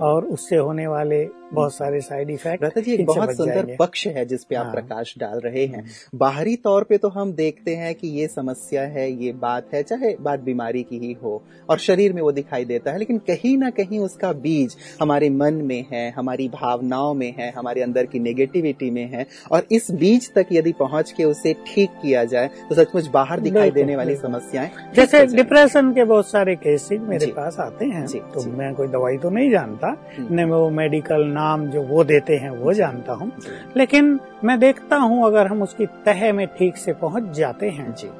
और 0.00 0.24
उससे 0.24 0.56
होने 0.56 0.86
वाले 0.86 1.24
बहुत 1.54 1.74
सारे 1.74 2.00
साइड 2.00 2.30
इफ़ेक्ट 2.30 2.78
जी 2.78 2.92
एक 2.92 3.06
बहुत 3.06 3.36
सुंदर 3.36 3.76
पक्ष 3.78 4.06
है 4.06 4.24
जिस 4.24 4.44
पे 4.44 4.54
आप 4.54 4.64
हाँ। 4.64 4.74
प्रकाश 4.74 5.14
डाल 5.18 5.38
रहे 5.38 5.64
हैं। 5.66 5.84
बाहरी 6.14 6.56
तौर 6.56 6.84
पे 6.84 6.98
तो 6.98 7.08
हम 7.08 7.32
देखते 7.32 7.74
हैं 7.74 7.94
कि 7.94 8.08
ये 8.08 8.26
समस्या 8.26 8.82
है 8.82 9.10
ये 9.24 9.32
बात 9.32 9.74
है 9.74 9.82
चाहे 9.82 10.14
बात 10.20 10.40
बीमारी 10.40 10.82
की 10.82 10.98
ही 10.98 11.12
हो 11.22 11.42
और 11.70 11.78
शरीर 11.78 12.12
में 12.12 12.22
वो 12.22 12.32
दिखाई 12.32 12.64
देता 12.64 12.92
है 12.92 12.98
लेकिन 12.98 13.18
कहीं 13.18 13.56
ना 13.58 13.70
कहीं 13.70 13.98
उसका 13.98 14.32
बीज 14.42 14.76
हमारे 15.00 15.30
मन 15.30 15.54
में 15.64 15.84
है 15.92 16.10
हमारी 16.10 16.48
भावनाओं 16.48 17.14
में 17.14 17.34
है 17.38 17.50
हमारे 17.50 17.82
अंदर 17.82 18.06
की 18.06 18.18
नेगेटिविटी 18.18 18.90
में 18.90 19.04
है 19.06 19.26
और 19.52 19.66
इस 19.72 19.90
बीज 19.90 20.30
तक 20.34 20.46
यदि 20.52 20.72
पहुँच 20.72 21.12
के 21.12 21.24
उसे 21.24 21.54
ठीक 21.66 21.90
किया 22.02 22.24
जाए 22.24 22.50
तो 22.68 22.74
सचमुच 22.74 23.06
बाहर 23.08 23.40
दिखाई 23.40 23.70
देने 23.70 23.96
वाली 23.96 24.16
समस्याएँ 24.16 24.70
जैसे 24.94 25.24
डिप्रेशन 25.26 25.92
के 25.92 26.04
बहुत 26.04 26.30
सारे 26.30 26.56
केसेस 26.56 27.00
मेरे 27.00 27.26
पास 27.26 27.56
आते 27.60 27.84
हैं 27.86 28.06
तो 28.06 28.44
मैं 28.52 28.74
कोई 28.74 28.88
दवाई 28.88 29.16
तो 29.16 29.30
नहीं 29.30 29.50
जानता 29.50 29.88
हम्म। 30.18 30.34
न 30.34 30.36
मैं 30.36 30.58
वो 30.58 30.70
मेडिकल 30.70 31.24
नाम 31.42 31.66
जो 31.70 31.82
वो 31.82 32.04
देते 32.04 32.36
हैं 32.36 32.50
वो 32.50 32.72
जानता 32.72 33.12
हूँ। 33.12 33.30
लेकिन 33.76 34.18
मैं 34.44 34.58
देखता 34.58 34.96
हूँ 34.96 35.24
अगर 35.26 35.46
हम 35.46 35.62
उसकी 35.62 35.86
तह 36.06 36.32
में 36.32 36.46
ठीक 36.58 36.76
से 36.76 36.92
पहुँच 37.02 37.30
जाते 37.36 37.70
हैं 37.70 37.94
जी। 37.94 38.10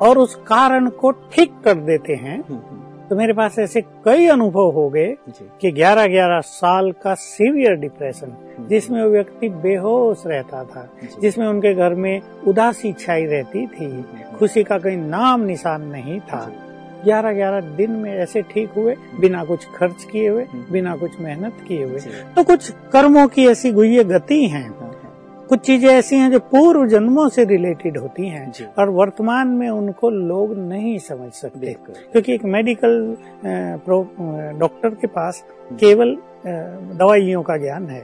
और 0.00 0.18
उस 0.18 0.34
कारण 0.46 0.88
को 1.00 1.10
ठीक 1.32 1.52
कर 1.64 1.74
देते 1.74 2.14
हैं 2.14 2.38
हम्म, 2.38 2.58
हम्म, 2.58 2.80
तो 3.08 3.16
मेरे 3.16 3.32
पास 3.32 3.58
ऐसे 3.58 3.80
कई 4.04 4.26
अनुभव 4.26 4.70
हो 4.70 4.88
गए 4.90 5.14
कि 5.60 5.70
11-11 5.72 6.40
साल 6.40 6.90
का 7.02 7.14
सीवियर 7.14 7.74
डिप्रेशन 7.76 8.32
जिसमें 8.68 9.02
वो 9.02 9.10
व्यक्ति 9.10 9.48
बेहोश 9.64 10.22
रहता 10.26 10.64
था 10.64 10.88
जिसमें 11.20 11.46
उनके 11.46 11.74
घर 11.74 11.94
में 11.94 12.20
उदासी 12.48 12.92
छाई 12.92 13.24
रहती 13.26 13.66
थी 13.66 13.90
खुशी 14.38 14.64
का 14.64 14.78
कोई 14.78 14.96
नाम 14.96 15.40
निशान 15.40 15.82
नहीं 15.82 16.20
था। 16.20 16.40
ग्यारह 17.04 17.32
ग्यारह 17.32 17.60
दिन 17.76 17.90
में 17.90 18.12
ऐसे 18.12 18.42
ठीक 18.42 18.70
हुए 18.76 18.94
बिना 19.20 19.44
कुछ 19.44 19.66
खर्च 19.74 20.04
किए 20.04 20.28
हुए 20.28 20.44
हम्म। 20.44 20.72
बिना 20.72 20.96
कुछ 20.96 21.20
मेहनत 21.20 21.56
किए 21.68 21.84
हुए। 21.84 21.98
तो 22.36 22.44
कुछ 22.44 22.70
कर्मों 22.92 23.26
की 23.28 23.46
ऐसी 23.48 23.72
गुहे 23.72 24.04
गति 24.04 24.44
हैं। 24.46 24.68
हाँ, 24.70 24.90
हाँ, 25.02 25.46
कुछ 25.48 25.60
चीज़ें 25.60 25.88
ऐसी 25.90 26.16
हैं 26.16 26.30
जो 26.30 26.38
पूर्व 26.52 26.86
जन्मों 26.88 27.28
से 27.28 27.44
रिलेटेड 27.44 27.98
होती 27.98 28.28
हैं 28.28 28.50
और 28.78 28.90
वर्तमान 28.90 29.48
में 29.48 29.68
उनको 29.68 30.10
लोग 30.10 30.56
नहीं 30.58 30.98
समझ 30.98 31.32
सकते। 31.32 31.66
क्योंकि 32.12 32.34
एक 32.34 32.44
मेडिकल 32.54 33.16
डॉक्टर 34.58 34.94
के 34.94 35.06
पास 35.06 35.44
केवल 35.80 36.16
अ, 36.16 36.33
दवाइयों 36.46 37.42
का 37.42 37.56
ज्ञान 37.56 37.86
है। 37.88 38.02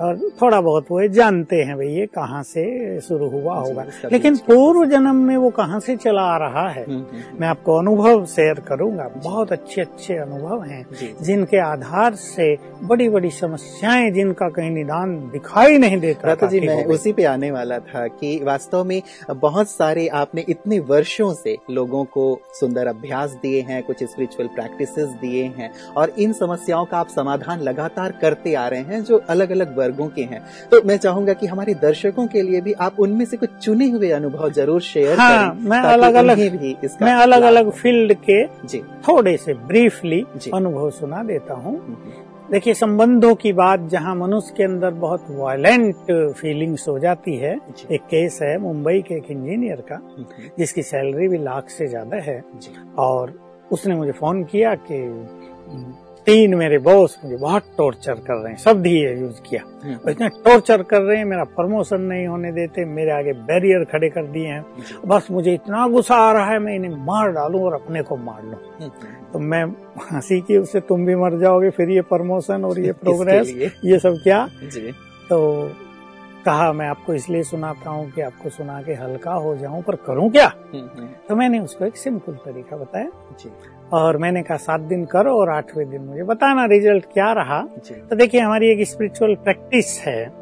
और 0.00 0.18
थोड़ा 0.42 0.60
बहुत 0.60 0.86
वो 0.90 1.06
जानते 1.08 1.56
हैं 1.56 1.76
भाई 1.76 1.86
ये 1.88 2.06
कहाँ 2.06 2.42
से 2.42 2.64
शुरू 3.00 3.28
हुआ 3.28 3.54
होगा। 3.54 3.84
लेकिन 4.12 4.36
पूर्व 4.36 4.84
जन्म 4.90 5.16
में 5.16 5.36
वो 5.36 5.50
कहाँ 5.50 5.80
से 5.80 5.96
चला 5.96 6.22
आ 6.22 6.36
रहा 6.36 6.68
है 6.68 6.84
हम्म, 6.84 6.98
हम्म, 6.98 7.38
मैं 7.40 7.48
आपको 7.48 7.78
अनुभव 7.78 8.24
शेयर 8.26 8.60
करूँगा। 8.60 9.08
बहुत 9.16 9.52
अच्छे 9.52 9.80
अच्छे 9.80 10.14
अनुभव 10.14 10.62
हैं 10.62 10.84
जिनके 11.22 11.58
आधार 11.58 12.14
से 12.14 12.54
बड़ी 12.82 13.08
बड़ी 13.08 13.30
समस्याएँ 13.30 14.10
जिनका 14.10 14.48
कहीं 14.48 14.70
निदान 14.70 15.16
दिखाई 15.32 15.78
नहीं 15.78 16.00
देता 16.00 16.34
था 16.34 16.46
जी 16.46 16.60
मैं 16.60 16.84
उसी 16.84 17.12
पे 17.12 17.24
आने 17.24 17.50
वाला 17.50 17.78
था 17.78 18.06
कि 18.08 18.38
वास्तव 18.44 18.84
में 18.84 19.00
बहुत 19.30 19.68
सारे 19.68 20.06
आपने 20.08 20.44
इतने 20.48 20.78
वर्षों 20.80 21.32
से 21.34 21.56
लोगों 21.70 22.04
को 22.04 22.26
सुंदर 22.60 22.86
अभ्यास 22.86 23.38
दिए 23.42 23.60
हैं 23.60 23.82
कुछ 23.82 24.04
स्पिरिचुअल 24.04 24.48
प्रैक्टिसेस 24.48 25.08
दिए 25.20 25.44
हैं 25.58 25.70
और 25.96 26.12
इन 26.18 26.32
समस्याओं 26.32 26.84
का 26.84 26.98
आप 26.98 27.08
समाधान 27.08 27.60
लगातार 27.76 28.12
करते 28.20 28.54
आ 28.54 28.66
रहे 28.68 28.80
हैं 28.80 29.02
जो 29.04 29.16
अलग 29.30 29.50
अलग 29.50 29.76
वर्गों 29.78 30.08
के 30.08 30.22
हैं। 30.22 30.40
तो 30.70 30.80
मैं 30.86 30.96
चाहूँगा 30.96 31.32
कि 31.32 31.46
हमारे 31.46 31.74
दर्शकों 31.82 32.26
के 32.26 32.42
लिए 32.42 32.60
भी 32.60 32.72
आप 32.80 33.00
उनमें 33.00 33.24
से 33.24 33.36
कुछ 33.36 33.50
चुने 33.62 33.88
हुए 33.90 34.10
अनुभव 34.10 34.50
ज़रूर 34.50 34.80
शेयर 34.82 35.18
हाँ, 35.18 35.50
करें 35.50 35.68
मैं 35.70 35.80
अलग-अलग- 35.80 36.50
भी 36.58 36.76
इसका 36.84 37.06
मैं 37.06 37.14
अलग 37.14 37.42
अलग 37.42 37.70
फ़ील्ड 37.72 38.14
के 38.30 38.44
जी। 38.66 38.78
थोड़े 39.08 39.36
से 39.36 39.54
ब्रीफली 39.66 40.24
अनुभव 40.54 40.90
सुना 40.90 41.22
देता 41.22 41.54
हूँ। 41.54 41.76
हम्म, 41.76 42.24
देखिए 42.52 42.74
संबंधों 42.74 43.34
की 43.34 43.52
बात 43.52 43.88
जहाँ 43.90 44.14
मनुष्य 44.14 44.54
के 44.56 44.64
अंदर 44.64 44.90
बहुत 45.04 45.24
वायलेंट 45.30 46.10
फीलिंग्स 46.36 46.88
हो 46.88 46.98
जाती 46.98 47.36
है 47.36 47.54
एक 47.92 48.02
केस 48.10 48.38
है 48.42 48.56
मुंबई 48.58 49.00
के 49.08 49.14
एक 49.14 49.30
इंजीनियर 49.30 49.80
का 49.88 49.94
हम्म, 49.94 50.24
जिसकी 50.58 50.82
सैलरी 50.82 51.28
भी 51.28 51.38
लाख 51.38 51.70
से 51.70 51.86
ज़्यादा 51.86 52.16
है 52.22 52.42
और 52.98 53.32
उसने 53.72 53.94
मुझे 53.94 54.12
फ़ोन 54.12 54.42
किया 54.44 54.74
कि 54.90 54.98
तीन 56.26 56.54
मेरे 56.54 56.78
बॉस 56.78 57.16
मुझे 57.24 57.36
बहुत 57.36 57.62
टॉर्चर 57.78 58.14
कर 58.14 58.34
रहे 58.34 58.52
हैं। 58.52 58.58
शब्द 58.58 58.86
ही 58.86 59.00
यूज़ 59.00 59.40
किया। 59.40 59.62
हम्म, 59.84 59.94
और 59.94 60.10
इतने 60.10 60.28
टॉर्चर 60.28 60.82
कर 60.82 61.00
रहे 61.00 61.16
हैं 61.18 61.24
मेरा 61.24 61.44
प्रमोशन 61.44 62.00
नहीं 62.00 62.26
होने 62.26 62.52
देते 62.52 62.84
मेरे 62.84 63.10
आगे 63.10 63.32
बैरियर 63.32 63.84
खड़े 63.84 64.08
कर 64.08 64.26
दिए 64.26 64.46
हैं। 64.46 64.64
बस 65.06 65.28
मुझे 65.30 65.54
इतना 65.54 65.86
गुस्सा 65.88 66.16
आ 66.16 66.32
रहा 66.32 66.50
है 66.50 66.58
मैं 66.58 66.74
इन्हें 66.74 67.04
मार 67.06 67.30
डालूं 67.32 67.62
और 67.62 67.74
अपने 67.74 68.02
को 68.02 68.16
मार 68.16 68.42
लूँ। 68.42 68.52
हम्म, 68.52 68.90
हम्म, 69.02 69.32
तो 69.32 69.38
मैं 69.38 69.64
हँसी 70.12 70.40
की 70.40 70.56
उससे 70.56 70.80
तुम 70.80 71.06
भी 71.06 71.14
मर 71.14 71.38
जाओगे 71.38 71.70
फिर 71.70 71.90
ये 71.90 72.00
प्रमोशन 72.00 72.64
और 72.64 72.80
ये 72.80 72.92
प्रोग्रेस 73.04 73.50
ये 73.84 73.98
सब 73.98 74.20
क्या? 74.22 74.46
तो 75.28 75.70
कहा 76.44 76.72
मैं 76.72 76.88
आपको 76.88 77.14
इसलिए 77.14 77.42
सुनाता 77.42 77.90
हूँ 77.90 78.10
कि 78.10 78.20
आपको 78.20 78.50
सुना 78.50 78.82
के 78.82 78.92
हल्का 78.94 79.32
हो 79.32 79.56
जाऊँ 79.56 79.82
पर 79.82 79.94
करूँ 79.96 80.30
क्या? 80.30 80.48
तो 81.28 81.36
मैंने 81.36 81.58
उसको 81.60 81.84
एक 81.84 81.96
सिंपल 81.96 82.32
तरीका 82.32 82.76
बताया। 82.76 83.10
जी। 83.40 83.50
और 83.92 84.16
मैंने 84.16 84.42
कहा 84.42 84.56
सात 84.56 84.80
दिन 84.80 85.04
करो 85.04 85.32
और 85.32 85.50
आठवें 85.50 85.88
दिन 85.90 86.00
मुझे 86.00 86.22
बताना 86.22 86.64
रिज़ल्ट 86.64 87.04
क्या 87.04 87.32
रहा। 87.32 87.60
तो 88.10 88.16
देखिए 88.16 88.40
हमारी 88.40 88.70
एक 88.70 88.88
स्पिरिचुअल 88.88 89.34
प्रैक्टिस 89.34 89.98
है 90.00 90.32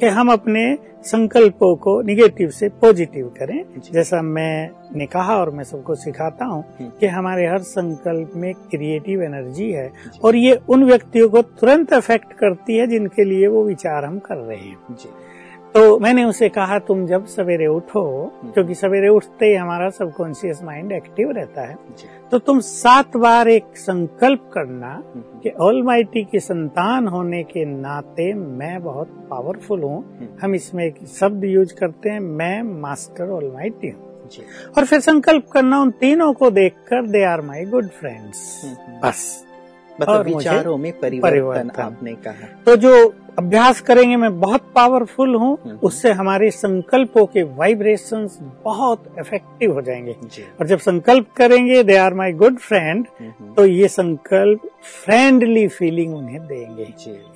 कि 0.00 0.06
हम 0.06 0.32
अपने 0.32 0.76
संकल्पों 1.04 1.74
को 1.76 2.00
निगेटिव 2.02 2.50
से 2.50 2.68
पॉजिटिव 2.68 3.26
करें। 3.38 3.64
जैसा 3.92 4.22
मैंने 4.22 5.06
कहा 5.06 5.36
और 5.36 5.50
मैं 5.50 5.64
सबको 5.64 5.94
सिखाता 5.94 6.44
हूँ 6.44 6.64
हम्म। 6.80 6.90
कि 7.00 7.06
हमारे 7.06 7.46
हर 7.46 7.58
संकल्प 7.58 8.32
में 8.36 8.54
क्रिएटिव 8.54 9.22
एनर्जी 9.22 9.70
है 9.70 9.90
और 10.24 10.36
ये 10.36 10.60
उन 10.68 10.84
व्यक्तियों 10.84 11.28
को 11.28 11.42
तुरंत 11.42 11.92
अफेक्ट 11.92 12.32
करती 12.32 12.76
है 12.76 12.86
जिनके 12.86 13.24
लिए 13.24 13.46
वो 13.46 13.64
विचार 13.64 14.04
हम 14.04 14.18
कर 14.18 14.36
रहे 14.36 14.56
हैं। 14.56 14.76
जी। 14.90 15.10
तो 15.74 15.98
मैंने 15.98 16.24
उसे 16.24 16.48
कहा 16.48 16.78
तुम 16.78 17.06
जब 17.06 17.26
सवेरे 17.26 17.66
उठो 17.66 18.32
क्योंकि 18.44 18.74
सवेरे 18.74 19.08
उठते 19.08 19.46
ही 19.46 19.54
हमारा 19.54 19.90
सबकॉन्शियस 19.90 20.62
माइंड 20.62 20.92
एक्टिव 20.92 21.30
रहता 21.30 21.62
है। 21.62 21.76
तो 22.30 22.38
तुम 22.38 22.60
सात 22.60 23.16
बार 23.16 23.48
एक 23.48 23.64
संकल्प 23.76 24.50
करना 24.54 24.86
हम्म, 24.86 25.40
कि 25.40 25.50
ऑलमाइटी 25.50 26.24
की 26.24 26.40
संतान 26.40 27.08
होने 27.08 27.42
के 27.42 27.64
नाते 27.64 28.34
मैं 28.34 28.82
बहुत 28.82 29.06
पावरफुल 29.30 29.82
हूँ। 29.82 30.18
हम्म, 30.18 30.28
हम 30.42 30.54
इसमें 30.54 30.84
एक 30.84 31.06
शब्द 31.06 31.44
यूज़ 31.44 31.74
करते 31.74 32.10
हैं 32.10 32.20
मैं 32.20 32.62
मास्टर 32.62 33.30
ऑलमाइटी 33.30 33.88
हूँ। 33.88 34.28
और 34.78 34.84
फिर 34.84 35.00
संकल्प 35.00 35.46
करना 35.52 35.80
उन 35.80 35.90
तीनों 35.90 36.32
को 36.32 36.50
देखकर 36.50 37.06
they 37.06 37.24
are 37.24 37.40
my 37.40 37.64
good 37.64 37.88
friends 37.88 38.62
hmm, 38.64 38.74
hmm. 38.74 39.08
बस। 39.08 39.46
मतलब 40.00 40.26
विचारों 40.26 40.76
में 40.76 41.00
परिवर्तन 41.00 41.30
परिवर्तन। 41.30 41.82
आपने 41.82 42.12
कहा। 42.12 42.62
तो 42.66 42.76
जो 42.76 43.14
अभ्यास 43.38 43.80
करेंगे 43.80 44.16
मैं 44.16 44.40
बहुत 44.40 44.60
पावरफुल 44.74 45.34
हूँ 45.34 45.58
हम्म। 45.64 45.78
उससे 45.82 46.12
हमारे 46.12 46.50
संकल्पों 46.50 47.26
के 47.26 47.42
वाइब्रेशन 47.42 48.28
बहुत 48.64 49.04
इफ़ेक्टिव 49.18 49.72
हो 49.72 49.82
जाएँगे। 49.82 50.12
और 50.60 50.66
जब 50.66 50.78
संकल्प 50.78 51.26
करेंगे 51.36 51.82
they 51.82 51.96
are 51.96 52.14
my 52.14 52.32
good 52.32 52.58
friend 52.58 53.06
hmm, 53.20 53.30
hmm, 53.40 53.54
तो 53.54 53.66
ये 53.66 53.88
संकल्प 53.88 54.60
फ्रेंडली 55.04 55.68
फीलिंग 55.68 56.14
उन्हें 56.14 56.46
देंगे। 56.46 56.86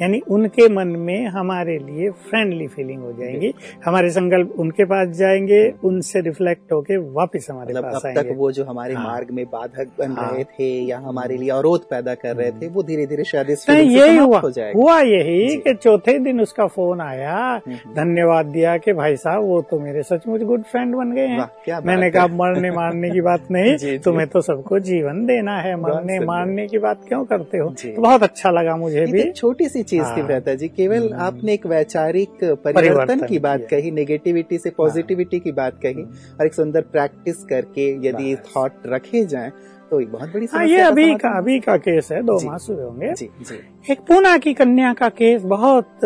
यानी 0.02 0.20
उनके 0.20 0.68
मन 0.68 0.88
में 0.88 1.26
हमारे 1.26 1.78
लिए 1.78 2.10
फ्रेंडली 2.10 2.66
फीलिंग 2.66 3.02
हो 3.02 3.12
जाएँगी। 3.12 3.54
हमारे 3.84 4.10
संकल्प 4.10 4.54
उनके 4.58 4.84
पास 4.84 5.08
जाएँगे 5.08 5.74
उनसे 5.84 6.20
रिफ्लेक्ट 6.20 6.72
होके 6.72 6.96
वापस 6.96 7.46
हमारे 7.50 7.74
मतलब 7.74 7.84
पास 7.84 8.06
अब 8.06 8.22
तक 8.22 8.34
वो 8.36 8.52
जो 8.52 8.64
हमारे 8.64 8.94
हाँ। 8.94 9.04
मार्ग 9.04 9.30
में 9.30 9.44
बाधक 9.46 9.88
बन 9.98 10.12
हाँ। 10.12 10.34
रहे 10.34 10.44
थे 10.44 10.70
या 10.84 10.98
हमारे 10.98 11.36
लिए 11.36 11.50
अवरोध 11.50 11.88
पैदा 11.88 12.14
कर 12.14 12.36
रहे 12.36 12.50
थे 12.50 12.68
वो 12.68 12.82
धीरे 12.82 13.06
धीरे 13.06 13.24
शायद 13.24 13.50
यही 13.70 14.16
हुआ। 14.16 14.42
हुआ 14.74 15.00
यही। 15.00 15.56
कि 15.56 15.74
चौथे 15.88 16.18
दिन 16.18 16.40
उसका 16.40 16.66
फ़ोन 16.66 17.00
आया 17.00 17.36
हम्म। 17.66 17.94
धन्यवाद 17.94 18.46
दिया 18.46 18.76
कि 18.76 18.92
भाई 18.92 19.16
साहब 19.16 19.42
वो 19.42 19.60
तो 19.62 19.78
मेरे 19.80 20.02
सचमुच 20.02 20.42
गुड 20.42 20.62
फ्रेंड 20.62 20.94
बन 20.94 21.12
गए 21.12 21.26
हैं। 21.26 21.80
मैंने 21.84 22.10
कहा 22.10 22.26
मरने 22.26 22.70
मारने 22.70 23.10
की 23.10 23.20
बात 23.20 23.46
नहीं 23.50 23.98
तुम्हें 24.04 24.26
तो 24.28 24.40
सबको 24.40 24.78
जीवन 24.80 25.24
देना 25.26 25.56
है 25.58 25.74
मरने 25.76 26.18
मारने 26.24 26.66
की 26.66 26.78
बात 26.78 27.00
क्यों 27.08 27.24
करते 27.24 27.58
हो? 27.58 27.68
तो 27.70 28.02
बहुत 28.02 28.22
अच्छा 28.22 28.50
लगा 28.50 28.76
मुझे 28.76 29.06
भी। 29.06 29.22
तो 29.22 29.32
छोटी 29.32 29.68
सी 29.68 29.82
चीज़ 29.82 30.02
थी 30.02 30.20
हाँ। 30.20 30.26
भ्राता 30.26 30.54
जी 30.54 30.68
केवल 30.68 31.02
हम्म। 31.02 31.22
आपने 31.22 31.54
एक 31.54 31.66
वैचारिक 31.66 32.30
परिवर्तन 32.44 32.72
परिवर्तन 32.72 33.26
की 33.26 33.38
बात 33.38 33.66
कही 33.70 33.90
नेगेटिविटी 33.90 34.58
से 34.58 34.70
पॉजिटिविटी 34.76 35.38
की 35.38 35.52
बात 35.52 35.80
कही 35.82 36.02
और 36.40 36.46
एक 36.46 36.54
सुंदर 36.54 36.82
प्रैक्टिस 36.92 37.44
करके 37.44 37.90
यदि 38.08 38.36
थॉट 38.46 38.86
रखे 38.86 39.24
जाएँ 39.26 39.50
तो 39.90 40.00
एक 40.00 40.10
बहुत 40.12 40.32
बड़ी 40.32 40.46
हाँ 40.52 40.64
ये 40.66 40.80
अभी 40.80 41.14
का 41.14 41.28
अभी 41.38 41.58
का 41.60 41.76
केस 41.76 42.08
है 42.12 42.22
दो 42.22 42.34
माह 42.34 42.52
मास 42.52 42.66
हुए 42.70 42.82
होंगे। 42.82 43.12
जी 43.12 43.28
जी। 43.40 43.58
एक 43.92 44.00
पूना 44.00 44.36
की 44.38 44.52
कन्या 44.54 44.92
का 44.94 45.08
केस 45.08 45.42
बहुत 45.42 46.00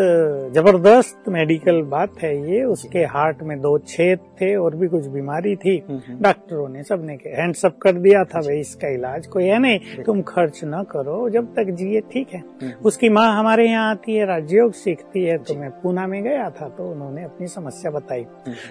ज़बरदस्त 0.54 1.28
मेडिकल 1.28 1.82
बात 1.92 2.22
है 2.22 2.52
ये 2.52 2.62
उसके 2.64 3.04
हार्ट 3.14 3.42
में 3.42 3.60
दो 3.60 3.78
छेद 3.78 4.18
थे 4.42 4.54
और 4.56 4.76
भी 4.76 4.88
कुछ 4.88 5.06
बीमारी 5.08 5.54
थी 5.56 5.76
हम्म, 5.88 6.00
हम्म। 6.08 6.22
डॉक्टरों 6.22 6.68
ने 6.68 6.82
सबने 6.82 7.18
हैंड्स 7.26 7.64
अप 7.66 7.78
कर 7.82 7.92
दिया 7.98 8.24
था 8.24 8.40
भाई 8.40 8.58
इसका 8.60 8.88
इलाज 8.90 9.26
कोई 9.26 9.44
है 9.44 9.58
नहीं 9.58 10.02
तुम 10.04 10.22
खर्च 10.28 10.60
न 10.64 10.82
करो 10.90 11.28
जब 11.30 11.52
तक 11.56 11.70
जिए 11.72 12.00
ठीक 12.12 12.34
है 12.34 12.40
हम्म। 12.40 12.72
उसकी 12.84 13.08
माँ 13.08 13.26
हमारे 13.38 13.68
यहाँ 13.68 13.90
आती 13.90 14.14
है 14.14 14.26
राजयोग 14.26 14.72
सीखती 14.74 15.24
है 15.24 15.36
तो 15.38 15.54
मैं 15.54 15.70
पूना 15.82 16.06
में 16.06 16.22
गया 16.22 16.48
था 16.50 16.68
तो 16.68 16.90
उन्होंने 16.90 17.24
अपनी 17.24 17.46
समस्या 17.48 17.90
बताई। 17.90 18.24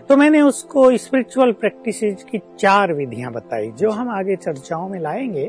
तो 0.09 0.17
मैंने 0.17 0.41
उसको 0.41 0.89
स्पिरिचुअल 0.97 1.51
प्रैक्टिस 1.61 1.99
की 2.23 2.41
चार 2.59 2.93
विधियाँ 2.93 3.31
बताई 3.31 3.71
जो 3.71 3.89
हम 3.91 4.09
आगे 4.09 4.35
चर्चाओं 4.37 4.87
में 4.89 4.99
लाएँगे 4.99 5.45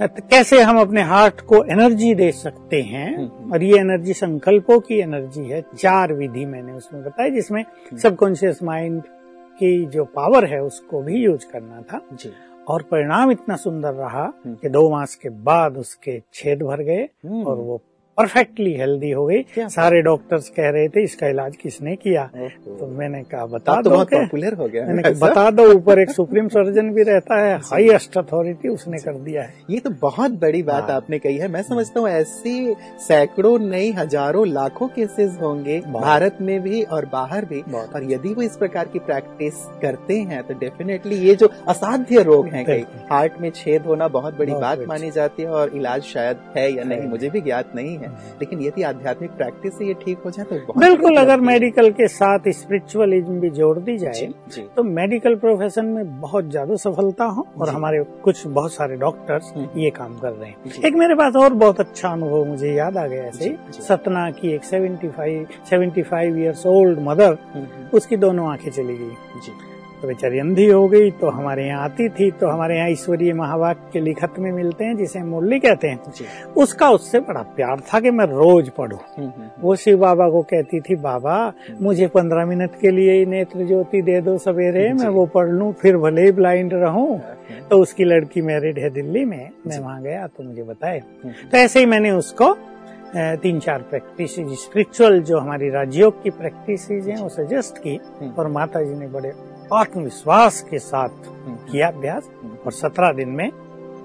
तो 0.00 0.22
कैसे 0.30 0.60
हम 0.62 0.78
अपने 0.80 1.02
हार्ट 1.02 1.40
को 1.40 1.62
एनर्जी 1.72 2.14
दे 2.14 2.30
सकते 2.32 2.80
हैं। 2.82 3.50
और 3.52 3.62
ये 3.62 3.78
एनर्जी 3.78 4.12
संकल्पों 4.12 4.78
की 4.80 4.98
एनर्जी 5.00 5.44
है 5.44 5.60
चार 5.78 6.12
विधि 6.12 6.44
मैंने 6.46 6.72
उसमें 6.72 7.02
बताई 7.04 7.30
जिसमें। 7.30 7.64
सबकॉन्शियस 8.02 8.62
माइंड 8.62 9.02
की 9.58 9.84
जो 9.86 10.04
पावर 10.14 10.44
है 10.44 10.62
उसको 10.62 11.02
भी 11.02 11.22
यूज़ 11.24 11.46
करना 11.52 11.82
था 11.82 12.00
जी 12.12 12.32
और 12.68 12.82
परिणाम 12.82 13.30
इतना 13.30 13.56
सुंदर 13.56 13.92
रहा 13.94 14.24
हम्म। 14.24 14.54
कि 14.54 14.68
दो 14.68 14.88
मास 14.90 15.14
के 15.14 15.28
बाद 15.44 15.76
उसके 15.76 16.20
छेद 16.34 16.62
भर 16.62 16.82
गए 16.82 17.02
हम्म। 17.24 17.42
और 17.44 17.56
वो 17.56 17.80
परफेक्टली 18.18 18.72
हेल्दी 18.74 19.10
हो 19.10 19.24
गई। 19.26 19.68
सारे 19.68 20.00
डॉक्टर्स 20.02 20.48
कह 20.48 20.68
रहे 20.70 20.88
थे 20.88 21.02
इसका 21.04 21.26
इलाज 21.28 21.54
किसने 21.56 21.94
किया। 21.96 22.24
तो 22.34 22.86
मैंने 22.88 23.22
कहा 23.24 23.46
बता 23.46 23.74
तो 23.74 23.82
दो 23.82 23.90
बहुत 23.90 24.08
पॉपुलर 24.08 24.54
हो 24.54 24.66
गया। 24.68 24.84
मैंने 24.86 25.02
कहा 25.02 25.12
बता 25.20 25.50
दो 25.50 25.64
ऊपर 25.72 25.98
एक 25.98 26.10
सुप्रीम 26.10 26.48
सर्जन 26.48 26.90
भी 26.94 27.02
रहता 27.02 27.40
है 27.40 27.56
हाईएस्ट 27.64 28.18
अथॉरिटी 28.18 28.68
उसने 28.68 28.98
कर 28.98 29.14
दिया 29.20 29.42
है। 29.42 29.54
ये 29.70 29.78
तो 29.78 29.90
बहुत 30.02 30.32
बड़ी 30.40 30.62
बात 30.62 30.82
हाँ। 30.82 30.96
आपने 30.96 31.18
कही 31.18 31.36
है। 31.36 31.48
मैं 31.48 31.62
समझता 31.62 32.00
हूँ 32.00 32.08
ऐसे 32.10 32.74
सैकड़ों 33.00 33.58
नहीं 33.60 33.92
हज़ारों 33.94 34.46
लाखों 34.48 34.88
केसेस 34.90 35.38
होंगे 35.42 35.78
भारत 35.90 36.38
में 36.40 36.60
भी 36.62 36.82
और 36.84 37.06
बाहर 37.12 37.44
भी। 37.44 37.60
और 37.74 38.10
यदि 38.12 38.34
वो 38.34 38.42
इस 38.42 38.56
प्रकार 38.56 38.88
की 38.88 38.98
प्रैक्टिस 39.00 39.64
करते 39.82 40.18
हैं 40.22 40.42
तो 40.42 40.58
डेफिनेटली 40.58 41.16
ये 41.18 41.34
जो 41.34 41.50
असाध्य 41.68 42.22
रोग 42.24 42.48
है 42.48 42.64
कई 42.64 42.84
हार्ट 43.10 43.40
में 43.40 43.50
छेद 43.52 43.86
होना 43.86 44.08
बहुत 44.10 44.38
बड़ी 44.38 44.52
बात 44.54 44.84
मानी 44.88 45.10
जाती 45.12 45.42
है 45.42 45.48
और 45.50 45.76
इलाज 45.76 46.02
शायद 46.04 46.38
है 46.56 46.70
या 46.72 46.84
नहीं 46.84 47.08
मुझे 47.08 47.30
भी 47.30 47.40
ज्ञात 47.40 47.72
नहीं 47.74 47.98
है 48.02 48.08
लेकिन 48.40 48.62
यदि 48.62 48.82
आध्यात्मिक 48.82 49.30
प्रैक्टिस 49.36 49.76
से 49.78 49.86
ये 49.86 49.94
ठीक 50.04 50.22
हो 50.24 50.30
जाए 50.30 50.46
तो 50.46 50.78
बिल्कुल 50.80 51.16
अगर 51.16 51.40
मेडिकल 51.40 51.90
के 51.92 52.08
साथ 52.08 52.48
स्पिरिचुअलिज्म 52.52 53.38
भी 53.40 53.50
जोड़ 53.50 53.78
दी 53.78 53.96
जाए 53.98 54.12
जी 54.12 54.26
जी 54.54 54.62
तो 54.76 54.82
मेडिकल 54.82 55.34
प्रोफेशन 55.36 55.86
में 55.86 56.20
बहुत 56.20 56.50
ज़्यादा 56.50 56.76
सफलता 56.76 57.24
हो 57.26 57.46
और। 57.60 57.68
हमारे 57.68 58.02
कुछ 58.24 58.46
बहुत 58.46 58.72
सारे 58.72 58.96
डॉक्टर्स 58.96 59.52
हम्म। 59.56 59.80
ये 59.80 59.90
काम 59.90 60.18
कर 60.18 60.32
रहे 60.32 60.48
हैं। 60.50 60.82
एक 60.86 60.94
मेरे 60.94 61.14
पास 61.14 61.36
और 61.36 61.52
बहुत 61.54 61.80
अच्छा 61.80 62.08
अनुभव 62.08 62.44
मुझे 62.44 62.72
याद 62.74 62.96
आ 62.96 63.06
गया 63.06 63.24
ऐसे। 63.24 63.56
सतना 63.80 64.30
की 64.30 64.52
एक 64.54 64.64
75 64.64 65.44
75 65.70 66.38
years 66.38 66.66
old 66.66 66.98
mother 67.00 67.32
hmm, 67.54 67.64
hmm, 67.64 67.88
उसकी 67.96 68.16
दोनों 68.16 68.50
आँखें 68.52 68.70
चली 68.70 68.96
गई 68.96 69.40
जी 69.40 69.52
तो 70.02 70.08
बेचारी 70.08 70.38
अंधी 70.38 70.64
हो 70.66 70.86
गई 70.88 71.10
तो 71.10 71.28
हमारे 71.30 71.66
यहाँ 71.66 71.82
आती 71.84 72.08
थी 72.10 72.30
तो 72.30 72.46
हमारे 72.48 72.76
यहाँ 72.76 72.88
ईश्वरीय 72.90 73.32
महावाक्य 73.32 73.90
के 73.92 74.00
लिखत 74.00 74.38
में 74.38 74.50
मिलते 74.52 74.84
हैं 74.84 74.96
जिसे 74.96 75.22
मुरली 75.22 75.58
कहते 75.60 75.88
हैं। 75.88 76.52
उसका 76.56 76.88
उससे 76.90 77.20
बड़ा 77.20 77.42
प्यार 77.56 77.80
था 77.92 78.00
कि 78.00 78.10
मैं 78.10 78.24
रोज 78.26 78.70
पढ़ूं। 78.70 78.98
हम्म, 79.18 79.28
हम्म, 79.28 79.48
वो 79.60 79.76
शिव 79.76 79.98
बाबा 79.98 80.28
को 80.30 80.42
कहती 80.52 80.80
थी 80.80 80.96
बाबा 81.02 81.36
मुझे 81.80 82.06
पंद्रह 82.06 82.46
मिनट 82.46 82.74
के 82.80 82.90
लिए 82.90 83.12
ही 83.18 83.26
नेत्र 83.26 83.66
ज्योति 83.66 84.02
दे 84.02 84.20
दो 84.20 84.36
सवेरे 84.38 84.92
मैं 84.94 85.08
वो 85.10 85.26
पढ़ 85.34 85.48
लू 85.50 85.70
फिर 85.82 85.96
भले 85.98 86.24
ही 86.24 86.32
ब्लाइंड 86.32 86.74
रहूँ। 86.74 87.08
हम्म, 87.10 87.68
तो 87.68 87.78
उसकी 87.78 88.04
लड़की 88.04 88.42
मैरिड 88.42 88.78
है 88.78 88.90
दिल्ली 88.90 89.24
में 89.24 89.48
मैं 89.66 89.78
वहाँ 89.78 90.02
गया 90.02 90.26
तो 90.26 90.44
मुझे 90.44 90.62
बताए। 90.64 90.98
हम्म, 90.98 91.32
तो 91.50 91.58
ऐसे 91.58 91.80
ही 91.80 91.86
मैंने 91.86 92.10
उसको 92.12 92.54
तीन 93.42 93.58
चार 93.60 93.82
प्रैक्टिस 93.90 94.34
स्पिरिचुअल 94.60 95.20
जो 95.22 95.38
हमारी 95.38 95.68
राजयोग 95.70 96.22
की 96.22 96.30
प्रैक्टिस 96.32 96.88
हैं 96.90 97.16
वो 97.16 97.28
सजेस्ट 97.28 97.78
की 97.78 97.98
हम्म। 98.20 98.30
और 98.32 98.48
माता 98.50 98.82
जी 98.82 98.94
ने 98.94 99.06
बड़े 99.08 99.32
आत्मविश्वास 99.72 100.62
के 100.70 100.78
साथ 100.78 101.08
हम्म, 101.08 101.56
किया 101.72 101.88
अभ्यास 101.88 102.30
हम्म, 102.42 102.56
और 102.66 102.72
सत्रह 102.72 103.12
दिन 103.12 103.28
में 103.28 103.50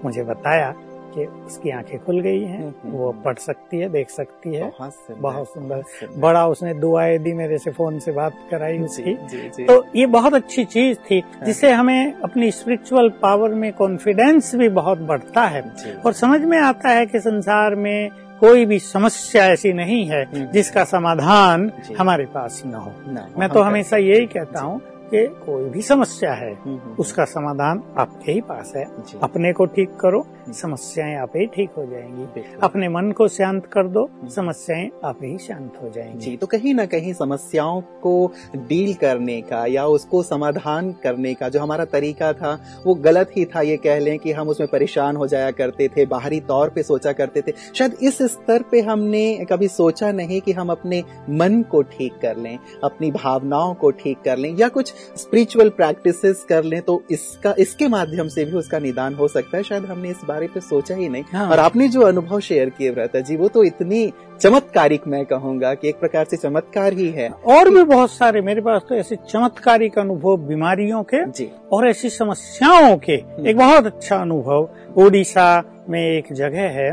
मुझे 0.06 0.24
बताया 0.24 0.76
कि 1.15 1.26
उसकी 1.26 1.70
आँखें 1.70 2.00
खुल 2.06 2.20
गई 2.20 2.43
हैं 2.43 2.63
हम्म, 2.63 2.91
वो 2.91 3.12
पढ़ 3.12 3.36
सकती 3.36 3.78
है 3.80 3.89
देख 3.89 4.10
सकती 4.10 4.56
है। 4.56 4.72
बहुत 5.12 5.48
सुंदर। 5.48 5.84
बड़ा 6.17 6.48
उसने 6.48 6.74
दुआएँ 6.74 7.17
दी 7.17 7.34
मेरे 7.34 7.58
से 7.58 7.72
फ़ोन 7.72 8.00
से 8.00 8.12
बात 8.12 8.34
कराई 8.52 8.80
उसकी। 8.80 9.13
जी 9.13 9.50
जी। 9.50 9.63
तो 9.63 9.86
ये 9.96 10.06
बहुत 10.06 10.34
अच्छी 10.34 10.65
चीज़ 10.65 10.98
थी 10.98 11.24
जिससे 11.46 11.72
हमें 11.72 12.13
अपनी 12.13 12.52
स्पिरिचुअल 12.52 13.10
पावर 13.10 13.50
में 13.50 13.74
कॉन्फिडेंस 13.74 14.56
भी 14.56 14.70
बहुत 14.70 14.98
बढ़ता 14.98 15.41
है। 15.41 15.62
और 16.06 16.13
समझ 16.13 16.41
में 16.41 16.58
आता 16.58 16.89
है 16.89 17.06
कि 17.06 17.20
संसार 17.20 17.76
में 17.76 18.10
कोई 18.39 18.65
भी 18.65 18.80
समस्या 18.80 19.46
ऐसी 19.46 19.74
नहीं 19.74 20.06
है। 20.06 20.52
जिसका 20.52 20.84
समाधान 20.84 21.72
हमारे 22.00 22.26
पास 22.26 22.63
न 22.65 22.74
हो। 22.74 22.93
मैं 23.39 23.50
तो 23.50 23.62
हमेशा 23.62 23.98
यही 23.98 24.26
कहता 24.26 24.60
हूँ 24.60 24.82
कि 25.12 25.26
कोई 25.46 25.70
भी 25.70 25.82
समस्या 25.82 26.34
है 26.34 26.54
हम्म, 26.54 26.78
हम्म, 26.78 26.96
उसका 27.00 27.26
समाधान 27.26 27.82
आपके 27.98 28.32
ही 28.32 28.41
पास 28.41 28.74
है। 28.76 28.84
अपने 29.24 29.52
को 29.54 29.65
ठीक 29.65 29.96
करो 30.00 30.26
समस्याएँ 30.54 31.15
आप 31.15 31.32
ही 31.36 31.46
ठीक 31.46 31.70
हो 31.78 31.86
जाएँगी। 31.86 32.43
अपने 32.63 32.89
मन 32.89 33.12
को 33.12 33.28
शांत 33.28 33.65
कर 33.65 33.88
दो 33.88 34.08
समस्याएँ 34.36 34.89
आप 35.06 35.20
ही 35.24 35.38
शांत 35.38 35.80
हो 35.84 35.89
जाएँगी। 35.89 36.20
जी 36.20 36.36
तो 36.38 36.48
कहीं 36.48 36.74
ना 36.74 36.86
कहीं 36.86 37.13
समस्याओं 37.13 37.82
को 38.04 38.13
डील 38.56 38.93
करने 38.93 39.39
का 39.41 39.65
या 39.65 39.86
उसको 39.88 40.22
समाधान 40.24 40.91
करने 41.04 41.34
का 41.34 41.50
जो 41.50 41.60
हमारा 41.60 41.86
तरीका 41.86 42.32
था 42.34 42.54
वो 42.86 42.96
गलत 42.96 43.32
ही 43.38 43.46
था 43.46 43.62
ये 43.62 43.78
कह 43.78 44.00
लें 44.00 44.17
कि 44.20 44.32
हम 44.32 44.50
उसमें 44.50 44.70
परेशान 44.70 45.15
हो 45.15 45.28
जाया 45.28 45.52
करते 45.52 45.88
थे 45.88 46.06
बाहरी 46.06 46.39
तौर 46.39 46.70
पे 46.70 46.84
सोचा 46.84 47.12
करते 47.13 47.41
थे। 47.41 47.54
शायद 47.76 47.98
इस 48.02 48.22
स्तर 48.34 48.63
पे 48.72 48.82
हमने 48.82 49.46
कभी 49.50 49.67
सोचा 49.67 50.12
नहीं 50.12 50.41
कि 50.41 50.52
हम 50.52 50.70
अपने 50.70 51.04
मन 51.30 51.62
को 51.62 51.82
ठीक 51.82 52.20
कर 52.22 52.38
लें 52.38 52.58
अपनी 52.84 53.12
भावनाओं 53.12 53.74
को 53.74 53.91
ठीक 53.93 54.22
कर 54.26 54.38
लें 54.38 54.54
या 54.56 54.67
कुछ 54.70 54.93
स्पिरिचुअल 55.18 55.70
प्रैक्टिसेस 55.72 56.46
कर 56.50 56.64
लें 56.64 56.82
तो 56.82 57.02
इसका 57.12 57.54
इसके 57.60 57.88
माध्यम 57.88 58.28
से 58.28 58.46
भी 58.46 58.58
उसका 58.58 58.80
निदान 58.80 59.14
हो 59.14 59.28
सकता 59.28 59.58
है। 59.58 59.64
शायद 59.64 59.86
हमने 59.86 60.10
इस 60.10 60.22
बारे 60.28 60.48
पे 60.48 60.60
सोचा 60.62 60.96
ही 60.96 61.10
नहीं। 61.10 61.24
हाँ। 61.34 61.50
और 61.50 61.60
आपने 61.60 61.88
जो 61.88 62.02
अनुभव 62.02 62.40
शेयर 62.40 62.70
किए 62.70 62.90
व्रता 62.92 63.20
जी 63.20 63.36
वो 63.38 63.48
तो 63.48 63.64
इतनी 63.64 64.12
चमत्कारिक 64.42 65.08
मैं 65.08 65.26
कहूँगा 65.26 65.74
कि 65.74 65.90
एक 65.90 66.00
प्रकार 66.00 66.26
से 66.26 66.38
चमत्कार 66.38 66.94
ही 66.94 67.10
है। 67.10 67.30
और 67.30 67.70
भी 67.70 67.84
बहुत 67.86 68.12
सारे 68.12 68.42
मेरे 68.42 68.62
पास 68.62 68.82
तो 68.90 68.96
ऐसे 68.96 69.16
चमत्कारिक 69.30 69.98
अनुभव 70.00 70.38
बीमारियों 70.48 71.02
के 71.04 71.24
जी। 71.28 71.50
और 71.72 71.88
ऐसी 71.88 72.10
समस्याओं 72.10 72.98
के 73.00 73.14
एक 73.50 73.58
बहुत 73.58 73.86
अच्छा 73.86 74.16
अनुभव। 74.16 74.70
ओडिशा 74.98 75.64
में 75.90 76.02
एक 76.02 76.32
जगह 76.34 76.70
है 76.72 76.90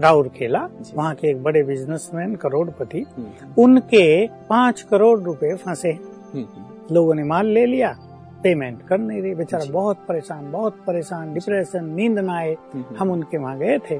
राउरकेला 0.00 0.58
वहाँ 0.94 1.14
के 1.14 1.28
एक 1.30 1.42
बड़े 1.42 1.62
बिजनेसमैन 1.62 2.34
करोड़पति 2.34 3.04
हम्म, 3.16 3.62
उनके 3.62 4.26
पाँच 4.48 4.82
करोड़ 4.90 5.18
रुपए 5.20 5.54
फंसे 5.56 5.90
हम्म, 5.90 6.44
हम्म, 6.44 6.64
लोगों 6.92 7.14
ने 7.14 7.24
माल 7.24 7.46
ले 7.46 7.66
लिया 7.66 7.96
पेमेंट 8.42 8.86
कर 8.86 8.98
नहीं 8.98 9.22
रही। 9.22 9.34
बेचारा 9.34 9.64
बहुत 9.72 9.96
परेशान 10.08 10.52
बहुत 10.52 10.84
परेशान 10.86 11.34
डिप्रेशन 11.34 11.84
नींद 11.84 12.18
ना 12.18 12.36
आए। 12.36 12.56
हम्म, 12.74 12.84
हम 12.98 13.10
उनके 13.10 13.38
वहाँ 13.38 13.58
गए 13.58 13.78
थे। 13.78 13.98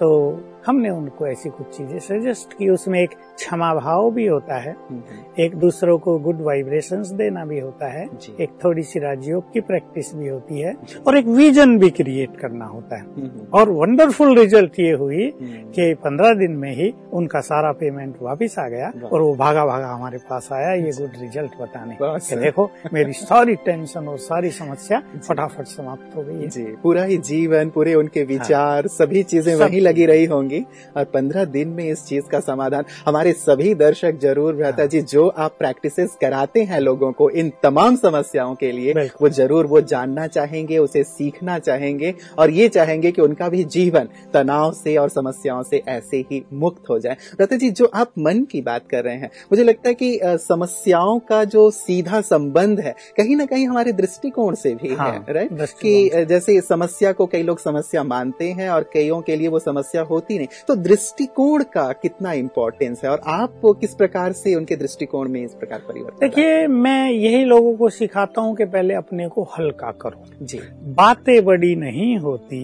तो 0.00 0.40
हमने 0.68 0.90
उनको 0.90 1.26
ऐसी 1.26 1.48
कुछ 1.48 1.76
चीज़ें 1.76 1.98
सजेस्ट 1.98 2.52
की। 2.52 2.68
उसमें 2.68 3.00
एक 3.00 3.10
क्षमा 3.10 3.72
भाव 3.74 4.10
भी 4.10 4.26
होता 4.26 4.56
है 4.58 4.74
हम्म, 4.90 5.02
एक 5.42 5.54
दूसरों 5.56 5.98
को 5.98 6.18
गुड 6.18 6.40
वाइब्रेशंस 6.42 7.10
देना 7.12 7.44
भी 7.44 7.58
होता 7.58 7.88
है 7.92 8.04
एक 8.40 8.50
थोड़ी 8.64 8.82
सी 8.82 8.98
राजयोग 8.98 9.52
की 9.52 9.60
प्रैक्टिस 9.60 10.14
भी 10.14 10.28
होती 10.28 10.60
है 10.60 10.74
और 11.06 11.16
एक 11.18 11.26
विजन 11.38 11.78
भी 11.78 11.90
क्रिएट 11.90 12.36
करना 12.40 12.64
होता 12.66 12.96
है। 12.96 13.02
हम्म, 13.02 13.46
और 13.54 13.70
वंडरफुल 13.70 14.38
रिज़ल्ट 14.38 14.78
ये 14.80 14.92
हुई 14.94 15.24
हम्म, 15.30 15.70
कि 15.72 15.92
पंद्रह 16.04 16.34
दिन 16.34 16.52
में 16.56 16.70
ही 16.76 16.92
उनका 17.12 17.40
सारा 17.40 17.72
पेमेंट 17.80 18.16
वापस 18.22 18.54
आ 18.58 18.68
गया 18.68 18.92
और 19.12 19.20
वो 19.20 19.34
भागा 19.36 19.64
भागा 19.66 19.88
हमारे 19.88 20.18
पास 20.30 20.48
आया 20.52 20.72
ये 20.74 20.90
गुड 20.98 21.20
रिज़ल्ट 21.20 21.60
बताने। 21.60 21.96
कि 22.00 22.36
देखो 22.36 22.70
मेरी 22.92 23.12
सारी 23.12 23.54
टेंशन 23.64 24.08
और 24.08 24.18
सारी 24.18 24.50
समस्या 24.50 25.02
फटाफट 25.28 25.66
समाप्त 25.66 26.16
हो 26.16 26.22
गई 26.22 26.48
है। 26.56 26.64
पूरा 26.82 27.02
ही 27.04 27.16
जीवन 27.28 27.70
पूरे 27.70 27.94
उनके 27.94 28.22
विचार 28.24 28.56
हाँ, 28.78 28.82
सभी 28.88 29.22
चीज़ें 29.22 29.54
वही 29.56 29.80
लगी 29.80 30.06
रही 30.06 30.24
होंगी। 30.24 30.57
और 30.96 31.04
पंद्रह 31.06 31.44
दिन 31.46 31.68
में 31.68 31.84
इस 31.84 32.04
चीज़ 32.06 32.28
का 32.28 32.40
समाधान 32.42 32.84
हमारे 33.06 33.32
सभी 33.34 33.74
दर्शक 33.76 34.18
ज़रूर 34.22 34.54
भ्राता। 34.56 34.86
जी 34.86 35.00
जो 35.02 35.26
आप 35.28 35.56
प्रैक्टिसेस 35.58 36.16
कराते 36.20 36.62
हैं 36.62 36.80
लोगों 36.80 37.10
को 37.12 37.28
इन 37.32 37.52
तमाम 37.62 37.96
समस्याओं 37.98 38.54
के 38.54 38.72
लिए 38.72 39.08
वो 39.20 39.28
ज़रूर 39.30 39.66
वो 39.66 39.80
जानना 39.82 40.26
चाहेंगे 40.28 40.78
उसे 40.78 41.02
सीखना 41.04 41.58
चाहेंगे 41.60 42.14
और 42.38 42.50
ये 42.50 42.68
चाहेंगे 42.70 43.10
कि 43.12 43.22
उनका 43.22 43.48
भी 43.48 43.64
जीवन 43.66 44.08
तनाव 44.34 44.72
से 44.74 44.96
और 44.96 45.08
समस्याओं 45.10 45.62
से 45.62 45.82
ऐसे 45.88 46.24
ही 46.30 46.42
मुक्त 46.54 46.90
हो 46.90 46.98
जाए। 46.98 47.16
भ्राता 47.36 47.56
जी 47.56 47.70
जो 47.72 47.90
आप 47.94 48.12
मन 48.18 48.42
की 48.50 48.60
बात 48.62 48.88
कर 48.90 49.04
रहे 49.04 49.16
हैं 49.16 49.30
मुझे 49.52 49.64
लगता 49.64 49.88
है 49.88 49.94
कि 49.94 50.18
समस्याओं 50.40 51.18
का 51.28 51.42
जो 51.46 51.70
सीधा 51.72 52.20
संबंध 52.22 52.80
है 52.80 52.94
कहीं 53.16 53.36
ना 53.36 53.44
कहीं 53.46 53.66
हमारे 53.68 53.92
दृष्टिकोण 53.94 54.54
से 54.56 54.74
भी 54.74 54.94
हाँ, 54.94 55.10
है 55.10 55.32
राइट 55.34 55.62
कि 55.80 56.24
जैसे 56.28 56.60
समस्या 56.62 57.12
को 57.12 57.26
कई 57.28 57.42
लोग 57.42 57.58
समस्या 57.58 58.02
मानते 58.04 58.50
हैं 58.50 58.68
और 58.70 58.90
कईयों 58.92 59.20
के 59.22 59.36
लिए 59.36 59.48
वो 59.48 59.58
समस्या 59.60 60.02
होती 60.04 60.38
नहीं। 60.38 60.47
तो 60.68 60.74
दृष्टिकोण 60.78 61.62
का 61.64 61.90
कितना 61.92 62.32
इम्पोर्टेंस 62.34 63.04
है 63.04 63.10
और 63.10 63.20
आप 63.26 63.60
किस 63.80 63.94
प्रकार 63.94 64.32
से 64.32 64.54
उनके 64.54 64.76
दृष्टिकोण 64.76 65.28
में 65.28 65.42
इस 65.44 65.54
प्रकार 65.54 65.80
परिवर्तन 65.88 66.18
देखिए 66.20 66.66
मैं 66.66 67.10
यही 67.10 67.44
लोगों 67.44 67.74
को 67.76 67.88
सिखाता 67.90 68.40
हूँ 68.40 68.56
कि 68.56 68.64
पहले 68.66 68.94
अपने 68.94 69.28
को 69.28 69.48
हल्का 69.58 69.90
करो 70.00 70.24
जी 70.42 70.60
बातें 70.94 71.44
बड़ी 71.44 71.74
नहीं 71.76 72.16
होती। 72.18 72.60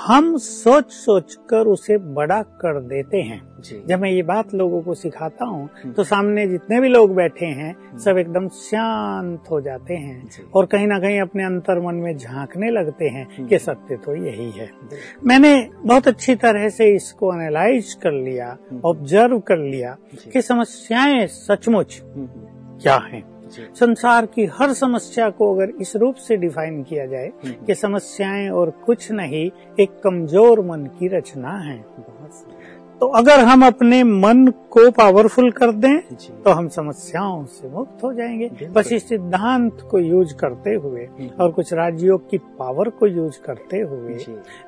हम 0.00 0.36
सोच 0.38 0.92
सोच 0.92 1.34
कर 1.50 1.66
उसे 1.66 1.98
बड़ा 2.14 2.40
कर 2.60 2.80
देते 2.80 3.22
हैं 3.22 3.40
जब 3.86 4.00
मैं 4.00 4.10
ये 4.10 4.22
बात 4.22 4.54
लोगों 4.54 4.80
को 4.82 4.94
सिखाता 4.94 5.44
हूँ 5.44 5.68
हम्म। 5.74 5.92
तो 5.92 6.04
सामने 6.04 6.46
जितने 6.46 6.80
भी 6.80 6.88
लोग 6.88 7.14
बैठे 7.14 7.46
हैं 7.46 7.70
हम्म। 7.70 7.98
सब 7.98 8.18
एकदम 8.18 8.48
शांत 8.56 9.50
हो 9.50 9.60
जाते 9.60 9.94
हैं 9.94 10.46
और 10.54 10.66
कहीं 10.66 10.86
ना 10.86 10.98
कहीं 10.98 11.20
अपने 11.20 11.44
अंतर 11.44 11.80
मन 11.80 11.94
में 11.94 12.16
झांकने 12.16 12.70
लगते 12.70 13.08
हैं 13.08 13.26
हम्म। 13.36 13.46
कि 13.48 13.58
सत्य 13.58 13.96
तो 13.96 14.14
यही 14.16 14.50
है 14.50 14.70
मैंने 15.24 15.54
बहुत 15.84 16.08
अच्छी 16.08 16.34
तरह 16.36 16.68
से 16.68 16.87
इसको 16.94 17.32
एनालाइज 17.34 17.94
कर 17.94 18.12
लिया 18.12 18.56
ऑब्ज़र्व 18.84 19.38
कर 19.38 19.58
लिया 19.58 19.96
कि 20.32 20.42
समस्याएँ 20.42 21.26
सचमुच 21.26 22.00
क्या 22.82 22.96
हैं। 22.96 23.22
संसार 23.74 24.26
की 24.26 24.44
हर 24.46 24.72
समस्या 24.72 25.28
को 25.30 25.54
अगर 25.54 25.72
इस 25.80 25.94
रूप 25.96 26.14
से 26.16 26.36
डिफाइन 26.36 26.82
किया 26.82 27.06
जाए 27.06 27.30
कि 27.66 27.74
समस्याएँ 27.74 28.48
और 28.50 28.70
कुछ 28.70 29.10
नहीं 29.12 29.50
एक 29.80 30.00
कमज़ोर 30.04 30.60
मन 30.60 30.84
की 30.98 31.08
रचना 31.08 31.56
है। 31.58 31.76
तो 33.00 33.06
अगर 33.06 33.40
हम 33.40 33.64
अपने 33.66 34.02
मन 34.04 34.46
को 34.70 34.90
पावरफुल 34.90 35.50
कर 35.50 35.72
दें 35.72 35.98
तो 36.44 36.50
हम 36.50 36.68
समस्याओं 36.68 37.44
से 37.46 37.68
मुक्त 37.68 38.02
हो 38.04 38.12
जाएँगे। 38.12 38.68
बस 38.68 38.92
इस 38.92 39.08
सिद्धांत 39.08 39.80
को 39.90 39.98
यूज़ 39.98 40.34
करते 40.34 40.74
हुए 40.74 41.04
हम्म। 41.04 41.28
और 41.40 41.50
कुछ 41.50 41.72
राज्यों 41.72 42.16
की 42.30 42.38
पावर 42.58 42.88
को 42.98 43.06
यूज़ 43.06 43.38
करते 43.40 43.80
हुए 43.82 44.16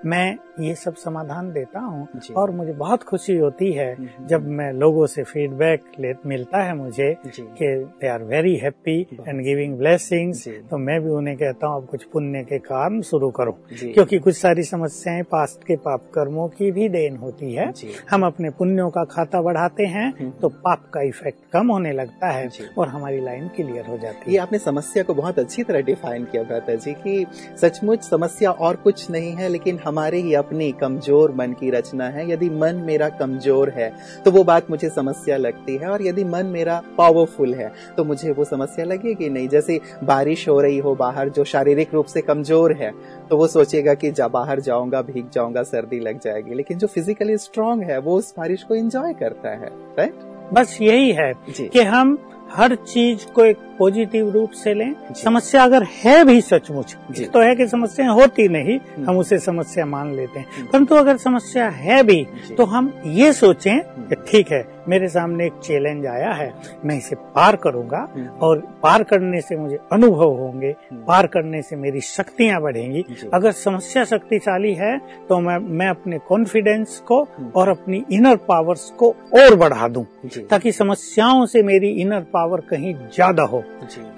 मैं 0.07 0.37
ये 0.61 0.75
सब 0.75 0.95
समाधान 0.95 1.51
देता 1.53 1.81
हूँ 1.81 2.07
और 2.37 2.51
मुझे 2.51 2.73
बहुत 2.75 3.03
खुशी 3.03 3.37
होती 3.37 3.73
है 3.73 3.93
हम्म। 3.95 4.27
जब 4.27 4.47
मैं 4.51 4.73
लोगों 4.75 5.07
से 5.07 5.23
फीडबैक 5.23 6.19
मिलता 6.27 6.63
है 6.63 6.77
मुझे 6.77 7.15
कि 7.27 7.75
they 8.01 8.09
are 8.09 8.23
very 8.25 8.55
happy 8.57 8.99
and 9.29 9.43
giving 9.43 9.77
blessings 9.79 10.47
तो 10.71 10.79
मैं 10.79 11.01
भी 11.01 11.11
उन्हें 11.11 11.37
कहता 11.37 11.67
हूँ 11.67 11.83
अब 11.83 11.89
कुछ 11.89 12.05
पुण्य 12.05 12.43
के 12.43 12.59
काम 12.61 13.01
शुरू 13.03 13.31
करो। 13.31 13.59
क्योंकि 13.75 14.19
कुछ 14.19 14.37
सारी 14.37 14.63
समस्याएँ 14.63 15.23
पास्ट 15.33 15.65
के 15.65 15.77
पाप 15.79 16.11
कर्मों 16.15 16.49
की 16.49 16.71
भी 16.71 16.89
देन 16.89 17.17
होती 17.17 17.53
है। 17.55 17.73
हम 18.11 18.20
हम 18.21 18.27
अपने 18.27 18.49
पुण्यों 18.51 18.89
का 18.91 19.03
खाता 19.07 19.41
बढ़ाते 19.43 19.85
हैं 19.87 20.07
हम्म। 20.15 20.31
तो 20.41 20.49
पाप 20.65 20.83
का 20.95 21.03
इफ़ेक्ट 21.03 21.39
कम 21.53 21.71
होने 21.71 21.93
लगता 21.93 22.31
है 22.31 22.49
और 22.79 22.89
हमारी 22.89 23.21
लाइन 23.21 23.47
क्लियर 23.49 23.87
हो 23.87 23.97
जाती 23.99 24.25
है। 24.27 24.33
ये 24.33 24.39
आपने 24.39 24.59
समस्या 24.59 25.03
को 25.03 25.15
बहुत 25.15 25.39
अच्छी 25.39 25.63
तरह 25.63 25.81
डिफाइन 25.83 26.25
किया 26.25 26.43
भ्राता 26.43 26.75
जी 26.77 26.93
कि 26.97 27.25
सचमुच 27.61 28.03
समस्या 28.05 28.51
और 28.51 28.77
कुछ 28.79 29.11
नहीं 29.11 29.33
है 29.35 29.49
लेकिन 29.49 29.79
हमारे 29.85 30.19
ही 30.19 30.35
अपनी 30.35 30.71
कमज़ोर 30.81 31.33
मन 31.33 31.53
की 31.61 31.71
रचना 31.71 32.09
है। 32.09 32.31
यदि 32.31 32.51
मन 32.53 32.83
मेरा 32.87 33.09
कमज़ोर 33.15 33.71
है 33.71 33.91
तो 34.25 34.31
वो 34.31 34.45
बात 34.45 34.71
मुझे 34.71 34.89
समस्या 34.91 35.37
लगती 35.39 35.77
है 35.77 35.89
और 35.89 36.03
यदि 36.03 36.25
मन 36.27 36.47
मेरा 36.49 36.81
पावरफुल 36.99 37.55
है 37.55 37.73
तो 37.97 38.05
मुझे 38.05 38.33
वो 38.33 38.45
समस्या 38.47 38.85
लगेगी 38.87 39.29
नहीं। 39.31 39.49
जैसे 39.49 39.81
बारिश 40.05 40.49
हो 40.49 40.61
रही 40.61 40.79
हो 40.81 40.95
बाहर 40.97 41.29
जो 41.31 41.45
शारीरिक 41.47 41.95
रूप 41.95 42.07
से 42.07 42.21
कमज़ोर 42.23 42.73
है 42.75 42.93
तो 43.31 43.37
वो 43.37 43.47
सोचेगा 43.49 43.95
कि 43.95 44.11
जा 44.13 44.29
बाहर 44.31 44.61
जाऊँगा 44.61 45.03
भीग 45.03 45.31
जाऊँगा 45.33 45.63
सर्दी 45.65 46.01
लग 46.01 46.21
जाएगी। 46.21 46.55
लेकिन 46.55 46.79
जो 46.79 46.87
फिजिकली 46.89 47.37
स्ट्रांग 47.39 47.83
है 47.83 47.99
वो 48.01 48.10
उस 48.13 48.35
बारिश 48.39 48.63
को 48.63 48.75
एंजॉय 48.75 49.13
करता 49.13 49.51
है 49.51 49.69
राइट 49.99 50.29
बस 50.55 50.79
यही 50.83 51.11
है 51.13 51.33
कि 51.49 51.83
हम 51.85 52.17
हर 52.51 52.75
चीज़ 52.75 53.27
को 53.27 53.45
एक 53.45 53.59
पॉजिटिव 53.79 54.31
रूप 54.31 54.51
से 54.53 54.75
लें। 54.75 54.95
समस्या 55.15 55.63
अगर 55.65 55.83
है 56.05 56.25
भी 56.25 56.41
सचमुच 56.41 56.97
तो 57.33 57.41
है 57.41 57.55
कि 57.57 57.67
समस्या 57.67 58.11
होती 58.11 58.49
नहीं 58.49 58.79
हम्म। 58.79 59.09
हम 59.11 59.19
उसे 59.19 59.39
समस्या 59.39 59.87
मान 59.87 60.15
लेते 60.15 60.39
हैं। 60.39 60.47
हम्म। 60.57 60.67
परंतु 60.67 60.95
अगर 60.95 61.17
समस्या 61.17 61.69
है 61.69 62.03
भी 62.03 62.27
तो 62.57 62.65
हम 62.65 62.93
ये 63.07 63.33
सोचें 63.33 63.81
कि 64.09 64.15
ठीक 64.29 64.53
है 64.53 64.63
मेरे 64.89 65.09
सामने 65.09 65.47
एक 65.47 65.53
चैलेंज 65.65 66.07
आया 66.07 66.33
है 66.33 66.53
मैं 66.85 66.97
इसे 66.99 67.17
पार 67.35 67.57
करूँगा 67.57 68.07
हम्म। 68.15 68.27
और 68.43 68.59
पार 68.83 69.03
करने 69.03 69.41
से 69.41 69.57
मुझे 69.57 69.79
अनुभव 69.93 70.35
होंगे 70.39 70.75
पार 71.07 71.27
करने 71.27 71.63
से 71.63 71.77
मेरी 71.77 72.01
शक्तियाँ 72.01 72.61
बढ़ेंगी। 72.63 73.05
अगर 73.35 73.53
समस्या 73.53 74.05
शक्तिशाली 74.05 74.75
है 74.75 74.97
तो 75.29 75.41
मैं 75.41 75.59
मैं 75.79 75.89
अपने 75.89 76.19
कॉन्फिडेंस 76.19 76.99
को 77.07 77.27
और 77.57 77.69
अपनी 77.69 78.05
इनर 78.13 78.37
पावर्स 78.49 78.91
को 78.99 79.11
और 79.35 79.55
बढ़ा 79.55 79.89
दूँ 79.89 80.05
ताकि 80.51 80.73
समस्याओं 80.73 81.45
से 81.47 81.63
मेरी 81.63 81.89
इनर 82.01 82.21
पावर 82.21 82.40
कहीं 82.49 82.95
ज़्यादा 82.95 83.43
हो 83.43 83.65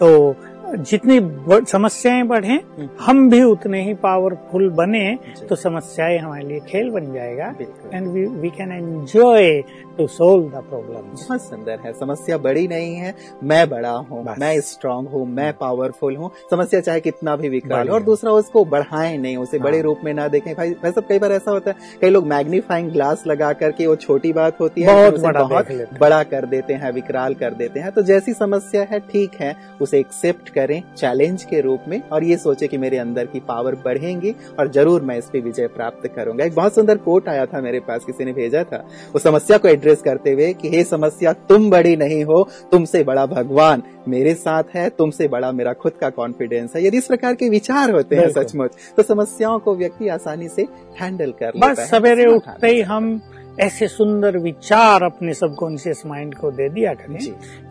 तो 0.01 0.33
जितनी 0.73 1.19
समस्याएँ 1.67 2.23
बढ़े 2.27 2.55
हम्म। 2.55 2.89
हम 3.01 3.29
भी 3.31 3.43
उतने 3.43 3.83
ही 3.85 3.95
पावरफुल 4.03 4.69
बने 4.71 5.05
तो 5.49 5.57
समस्याएँ 5.57 6.19
हमारे 6.19 6.47
लिए 6.47 6.61
खेल 6.69 6.91
बन 6.91 7.13
जाएगा। 7.15 7.55
And 7.95 8.09
we 8.41 8.51
can 8.51 8.73
enjoy 8.73 9.61
to 9.99 10.07
solve 10.07 10.49
the 10.49 10.63
problem 10.65 11.11
बहुत 11.13 11.43
सुंदर 11.43 11.79
है। 11.85 11.93
समस्या 11.93 12.39
बड़ी 12.39 12.67
नहीं 12.69 12.95
है। 12.95 13.15
मैं 13.45 13.69
बड़ा 13.71 13.91
हूँ। 13.91 14.25
मैं 14.41 14.61
स्ट्रांग 14.63 15.09
हूँ। 15.09 15.27
मैं 15.29 15.53
पावरफुल 15.53 16.17
हूँ। 16.17 16.31
समस्या 16.51 16.81
चाहे 16.81 17.01
कितना 17.01 17.37
भी 17.37 17.49
विकराल 17.49 17.91
और 17.91 18.03
दूसरा 18.03 18.33
उसको 18.33 18.65
बढ़ाए 18.65 19.17
नहीं 19.17 19.37
उसे 19.37 19.57
हाँ। 19.57 19.65
बड़े 19.65 19.81
रूप 19.83 20.01
में 20.05 20.13
ना 20.15 20.29
देखें। 20.29 20.55
भाई 20.55 20.71
भाई 20.73 20.93
सब 20.93 21.07
कई 21.09 21.19
बार 21.19 21.33
ऐसा 21.33 21.51
होता 21.51 21.71
है 21.71 21.99
कई 22.01 22.11
लोग 22.11 22.27
मैग्नीफाइंग 22.27 22.91
ग्लास 22.93 23.27
लगा 23.27 23.53
करके 23.55 23.87
वो 23.87 23.97
छोटी 23.97 24.33
बात 24.33 24.61
होती 24.61 24.83
है 24.83 25.11
बहुत 25.11 25.21
बड़ा 25.23 25.43
बहुत 25.43 25.99
बड़ा 26.01 26.23
कर 26.25 26.47
देते 26.47 26.75
हैं 26.75 26.93
विकराल 26.93 27.35
कर 27.35 27.55
देते 27.55 27.81
हैं। 27.81 27.93
तो 27.93 28.03
जैसी 28.03 28.33
समस्या 28.35 28.87
है 28.91 29.01
ठीक 29.03 29.35
है 29.41 29.55
उसे 29.81 29.99
एक्सेप्ट 30.01 30.49
करें 30.49 30.61
चैलेंज 30.97 31.45
के 31.45 31.61
रूप 31.61 31.85
में 31.89 32.01
और 32.03 32.25
ये 32.25 32.37
सोचे 32.37 32.67
कि 32.69 32.79
मेरे 32.79 32.99
अंदर 32.99 33.27
की 33.27 33.41
पावर 33.41 33.75
बढ़ेंगी 33.85 34.35
और 34.59 34.71
ज़रूर 34.73 35.03
मैं 35.03 35.17
इस 35.19 35.29
पे 35.33 35.41
विजय 35.41 35.67
प्राप्त 35.69 36.07
करूँगा। 36.17 36.45
एक 36.45 36.55
बहुत 36.55 36.75
सुंदर 36.75 36.99
कोट 36.99 37.29
आया 37.29 37.47
था 37.47 37.61
मेरे 37.61 37.81
पास 37.81 38.05
किसी 38.05 38.25
ने 38.25 38.33
भेजा 38.33 38.63
था। 38.65 38.85
उस 39.15 39.23
समस्या 39.23 39.59
को 39.59 39.69
एड्रेस 39.69 40.03
करते 40.03 40.33
हुए 40.33 40.53
कि 40.53 40.69
हे 40.69 40.83
समस्या 40.85 41.33
तुम 41.49 41.71
बड़ी 41.71 41.97
नहीं 41.97 42.23
हो 42.25 42.43
तुमसे 42.73 43.03
बड़ा 43.05 43.27
भगवान 43.27 43.83
मेरे 44.09 44.35
साथ 44.35 44.75
है 44.75 44.89
तुमसे 44.91 45.29
बड़ा 45.29 45.53
मेरा 45.53 45.73
खुद 45.73 45.93
का 45.93 46.11
कॉन्फिडेंस 46.13 46.77
है। 46.77 46.87
यदि 46.87 46.99
इस 46.99 47.07
प्रकार 47.07 47.35
के 47.35 47.49
विचार 47.49 47.91
होते 47.91 48.17
हैं 48.17 48.29
सचमुच 48.33 48.77
तो 48.97 49.03
समस्याओं 49.03 49.59
को 49.59 49.75
व्यक्ति 49.77 50.09
आसानी 50.11 50.49
से 50.49 50.67
हैंडल 51.01 51.31
कर 51.41 51.59
बस 51.59 51.89
सवेरे 51.91 52.27
उठते 52.27 52.69
ही 52.69 52.81
हम 52.83 53.21
ऐसे 53.61 53.87
सुंदर 53.89 54.37
विचार 54.39 55.03
अपने 55.03 55.35
सबकॉन्शियस 55.35 56.03
माइंड 56.07 56.35
को 56.35 56.51
दे 56.51 56.69
दिया 56.69 56.93
करें 56.95 57.19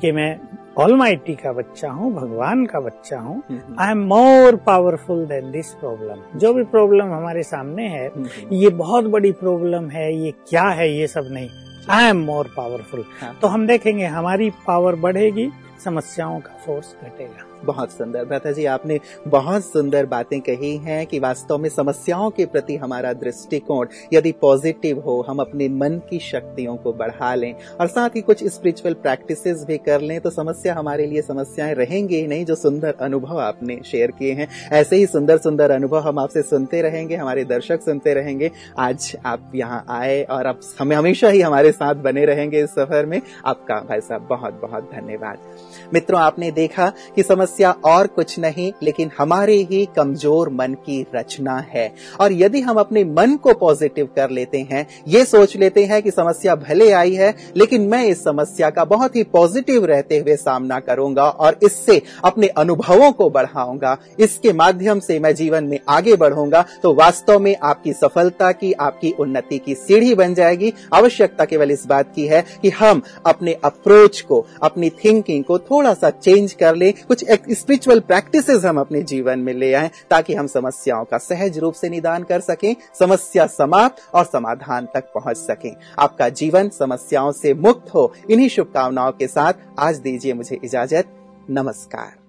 कि 0.02 0.12
मैं 0.12 0.36
ऑलमाइटी 0.80 1.34
का 1.36 1.52
बच्चा 1.54 1.90
हूँ 1.92 2.12
भगवान 2.14 2.66
का 2.66 2.80
बच्चा 2.80 3.18
हूँ। 3.20 3.42
I 3.80 3.92
am 3.92 4.04
more 4.08 4.56
powerful 4.66 5.26
than 5.28 5.52
this 5.52 5.72
problem 5.74 6.40
जो 6.40 6.54
भी 6.54 6.64
प्रॉब्लम 6.66 7.12
हमारे 7.14 7.44
सामने 7.44 7.88
है 7.88 8.08
हम्म। 8.08 8.54
ये 8.54 8.70
बहुत 8.78 9.06
बड़ी 9.06 9.32
प्रॉब्लम 9.42 9.90
है 9.90 10.14
ये 10.16 10.32
क्या 10.50 10.64
है 10.70 10.90
ये 10.92 11.08
सब 11.08 11.28
नहीं। 11.32 11.50
आई 11.90 12.10
एम 12.10 12.24
मोर 12.26 12.50
पावरफुल 12.58 13.04
तो 13.42 13.48
हम 13.48 13.68
देखेंगे 13.68 14.06
हमारी 14.06 14.50
पावर 14.68 14.96
बढ़ेगी 14.98 15.50
समस्याओं 15.84 16.40
का 16.40 16.58
फोर्स 16.66 16.96
घटेगा। 17.04 17.46
बहुत 17.66 17.92
सुंदर। 17.92 18.26
भ्राता 18.26 18.52
जी, 18.52 18.66
आपने 18.66 19.00
बहुत 19.28 19.66
सुंदर 19.66 20.06
बातें 20.06 20.40
कही 20.42 20.76
हैं 20.78 21.06
कि 21.08 21.20
वास्तव 21.20 21.58
में 21.58 21.70
समस्याओं 21.70 22.30
के 22.30 22.46
प्रति 22.46 22.76
हमारा 22.76 23.14
दृष्टिकोण 23.14 23.88
यदि 24.14 24.32
पॉजिटिव 24.32 25.00
हो, 25.00 25.20
हम 25.30 25.40
अपने 25.40 25.68
मन 25.70 26.00
की 26.10 26.20
शक्तियों 26.22 26.76
को 26.76 26.94
बढ़ा 26.94 27.34
लें 27.36 27.54
और 27.80 27.88
साथ 27.88 28.16
ही 28.16 28.22
कुछ 28.22 28.44
स्पिरिचुअल 28.46 28.94
प्रैक्टिसेस 28.94 29.64
भी 29.68 29.78
कर 29.78 30.02
लें 30.02 30.20
तो 30.22 30.30
समस्या 30.30 30.74
हमारे 30.74 31.06
लिए 31.06 31.22
समस्याएँ 31.22 31.74
रहेंगे 31.74 32.16
ही 32.16 32.28
नहीं 32.28 32.46
जो 32.46 32.56
सुंदर 32.56 32.96
अनुभव 33.02 33.40
आपने 33.40 33.80
शेयर 33.86 34.12
किए 34.12 34.34
हैं। 34.34 34.48
ऐसे 34.72 34.96
ही 34.96 35.06
सुंदर 35.06 35.38
सुंदर 35.38 35.72
अनुभव 35.72 36.00
हम 36.00 36.20
आपसे 36.20 36.42
सुनते 36.42 36.82
रहेंगे, 36.82 37.16
हमारे 37.16 37.44
दर्शक 37.46 37.82
सुनते 37.82 38.14
रहेंगे। 38.14 38.52
आज 38.80 39.16
आप 39.26 39.52
यहाँ 39.56 39.84
आए 39.90 40.22
और 40.24 40.48
आप 40.48 40.60
हमें 40.80 40.96
हमेशा 40.96 41.30
ही 41.30 41.42
हमारे 41.42 41.72
साथ 41.72 41.96
बने 41.96 42.26
रहेंगे 42.26 42.64
इस 42.64 42.70
सफ़र 42.70 43.06
में। 43.06 43.22
आपका 43.46 43.76
भाई 43.90 44.02
साहब, 44.02 44.28
बहुत 44.30 44.60
बहुत 44.62 44.90
धन्यवाद। 44.94 45.38
मित्रों, 45.94 46.20
आपने 46.22 46.52
देखा 46.52 46.92
कि 47.16 47.24
समस्या 47.24 47.72
और 47.86 48.08
कुछ 48.10 48.38
नहीं, 48.40 48.72
लेकिन 48.84 49.12
हमारे 49.18 49.56
ही 49.62 49.86
कमज़ोर 49.96 50.50
मन 50.52 50.74
की 50.86 51.06
रचना 51.16 51.58
है। 51.70 51.94
और 52.22 52.34
यदि 52.34 52.62
हम 52.62 52.78
अपने 52.78 53.04
मन 53.06 53.36
को 53.36 53.54
पॉजिटिव 53.56 54.10
कर 54.16 54.30
लेते 54.30 54.60
हैं, 54.62 54.86
ये 55.08 55.24
सोच 55.26 55.56
लेते 55.56 55.84
हैं 55.86 56.02
कि 56.04 56.12
समस्या 56.12 56.56
भले 56.58 56.92
आई 56.92 57.14
है, 57.14 57.34
लेकिन 57.58 57.88
मैं 57.88 58.04
इस 58.06 58.24
समस्या 58.24 58.70
का 58.70 58.86
बहुत 58.86 59.16
ही 59.16 59.24
पॉजिटिव 59.26 59.86
रहते 59.86 60.18
हुए 60.18 60.36
सामना 60.38 60.80
करूँगा 60.82 61.24
और 61.24 61.58
इससे 61.64 62.02
अपने 62.24 62.48
अनुभवों 62.50 63.12
को 63.12 63.30
बढ़ाऊँगा। 63.30 63.98
इसके 64.20 64.54
माध्यम 64.54 65.00
से 65.00 65.20
मैं 65.20 65.34
जीवन 65.36 65.64
में 65.64 65.80
आगे 65.90 66.16
बढ़ूँगा 66.16 66.66
तो 66.84 66.94
वास्तव 66.94 67.40
में 67.40 67.56
आपकी 67.56 67.94
सफलता 67.94 68.52
की, 68.52 68.72
आपकी 68.74 69.12
उन्नति 69.12 69.58
की 69.58 69.76
सीढ़ी 69.76 70.14
बन 70.16 70.34
जाएगी। 70.34 70.74
आवश्यकता 70.94 71.46
केवल 71.46 71.72
इस 71.72 71.86
बात 71.88 72.14
की 72.16 72.26
है 72.28 72.44
कि 72.62 72.70
हम 72.72 73.02
अपने 73.26 73.54
अप्रोच 73.64 74.22
को, 74.22 74.46
अपनी 74.62 74.90
थिंकिंग 75.04 75.44
को 75.44 75.58
थोड़ा 75.82 75.94
सा 75.94 76.10
चेंज 76.10 76.54
कर 76.54 76.76
ले। 76.76 76.92
कुछ 76.92 77.24
स्पिरिचुअल 77.52 78.00
प्रैक्टिसेस 78.00 78.66
हम 78.66 78.80
अपने 78.80 79.02
जीवन 79.02 79.40
में 79.40 79.54
ले 79.54 79.74
आए 79.74 79.92
ताकि 80.10 80.34
हम 80.34 80.48
समस्याओं 80.48 81.06
का 81.06 81.18
सहज 81.18 81.58
रूप 81.58 81.74
से 81.74 81.90
निदान 81.90 82.24
कर 82.24 82.40
सकें, 82.40 82.76
समस्या 83.00 83.48
समाप्त 83.48 84.04
और 84.14 84.26
समाधान 84.26 84.88
तक 84.94 85.12
पहुँच 85.16 85.38
सकें। 85.38 85.76
आपका 86.00 86.30
जीवन 86.30 86.70
समस्याओं 86.70 87.32
से 87.32 87.54
मुक्त 87.54 87.94
हो। 87.94 88.12
इन्हीं 88.32 88.50
शुभकामनाओं 88.50 89.12
के 89.12 89.28
साथ 89.28 89.54
आज 89.80 89.98
दीजिए 89.98 90.34
मुझे 90.34 90.60
इजाज़त। 90.64 91.14
नमस्कार। 91.50 92.21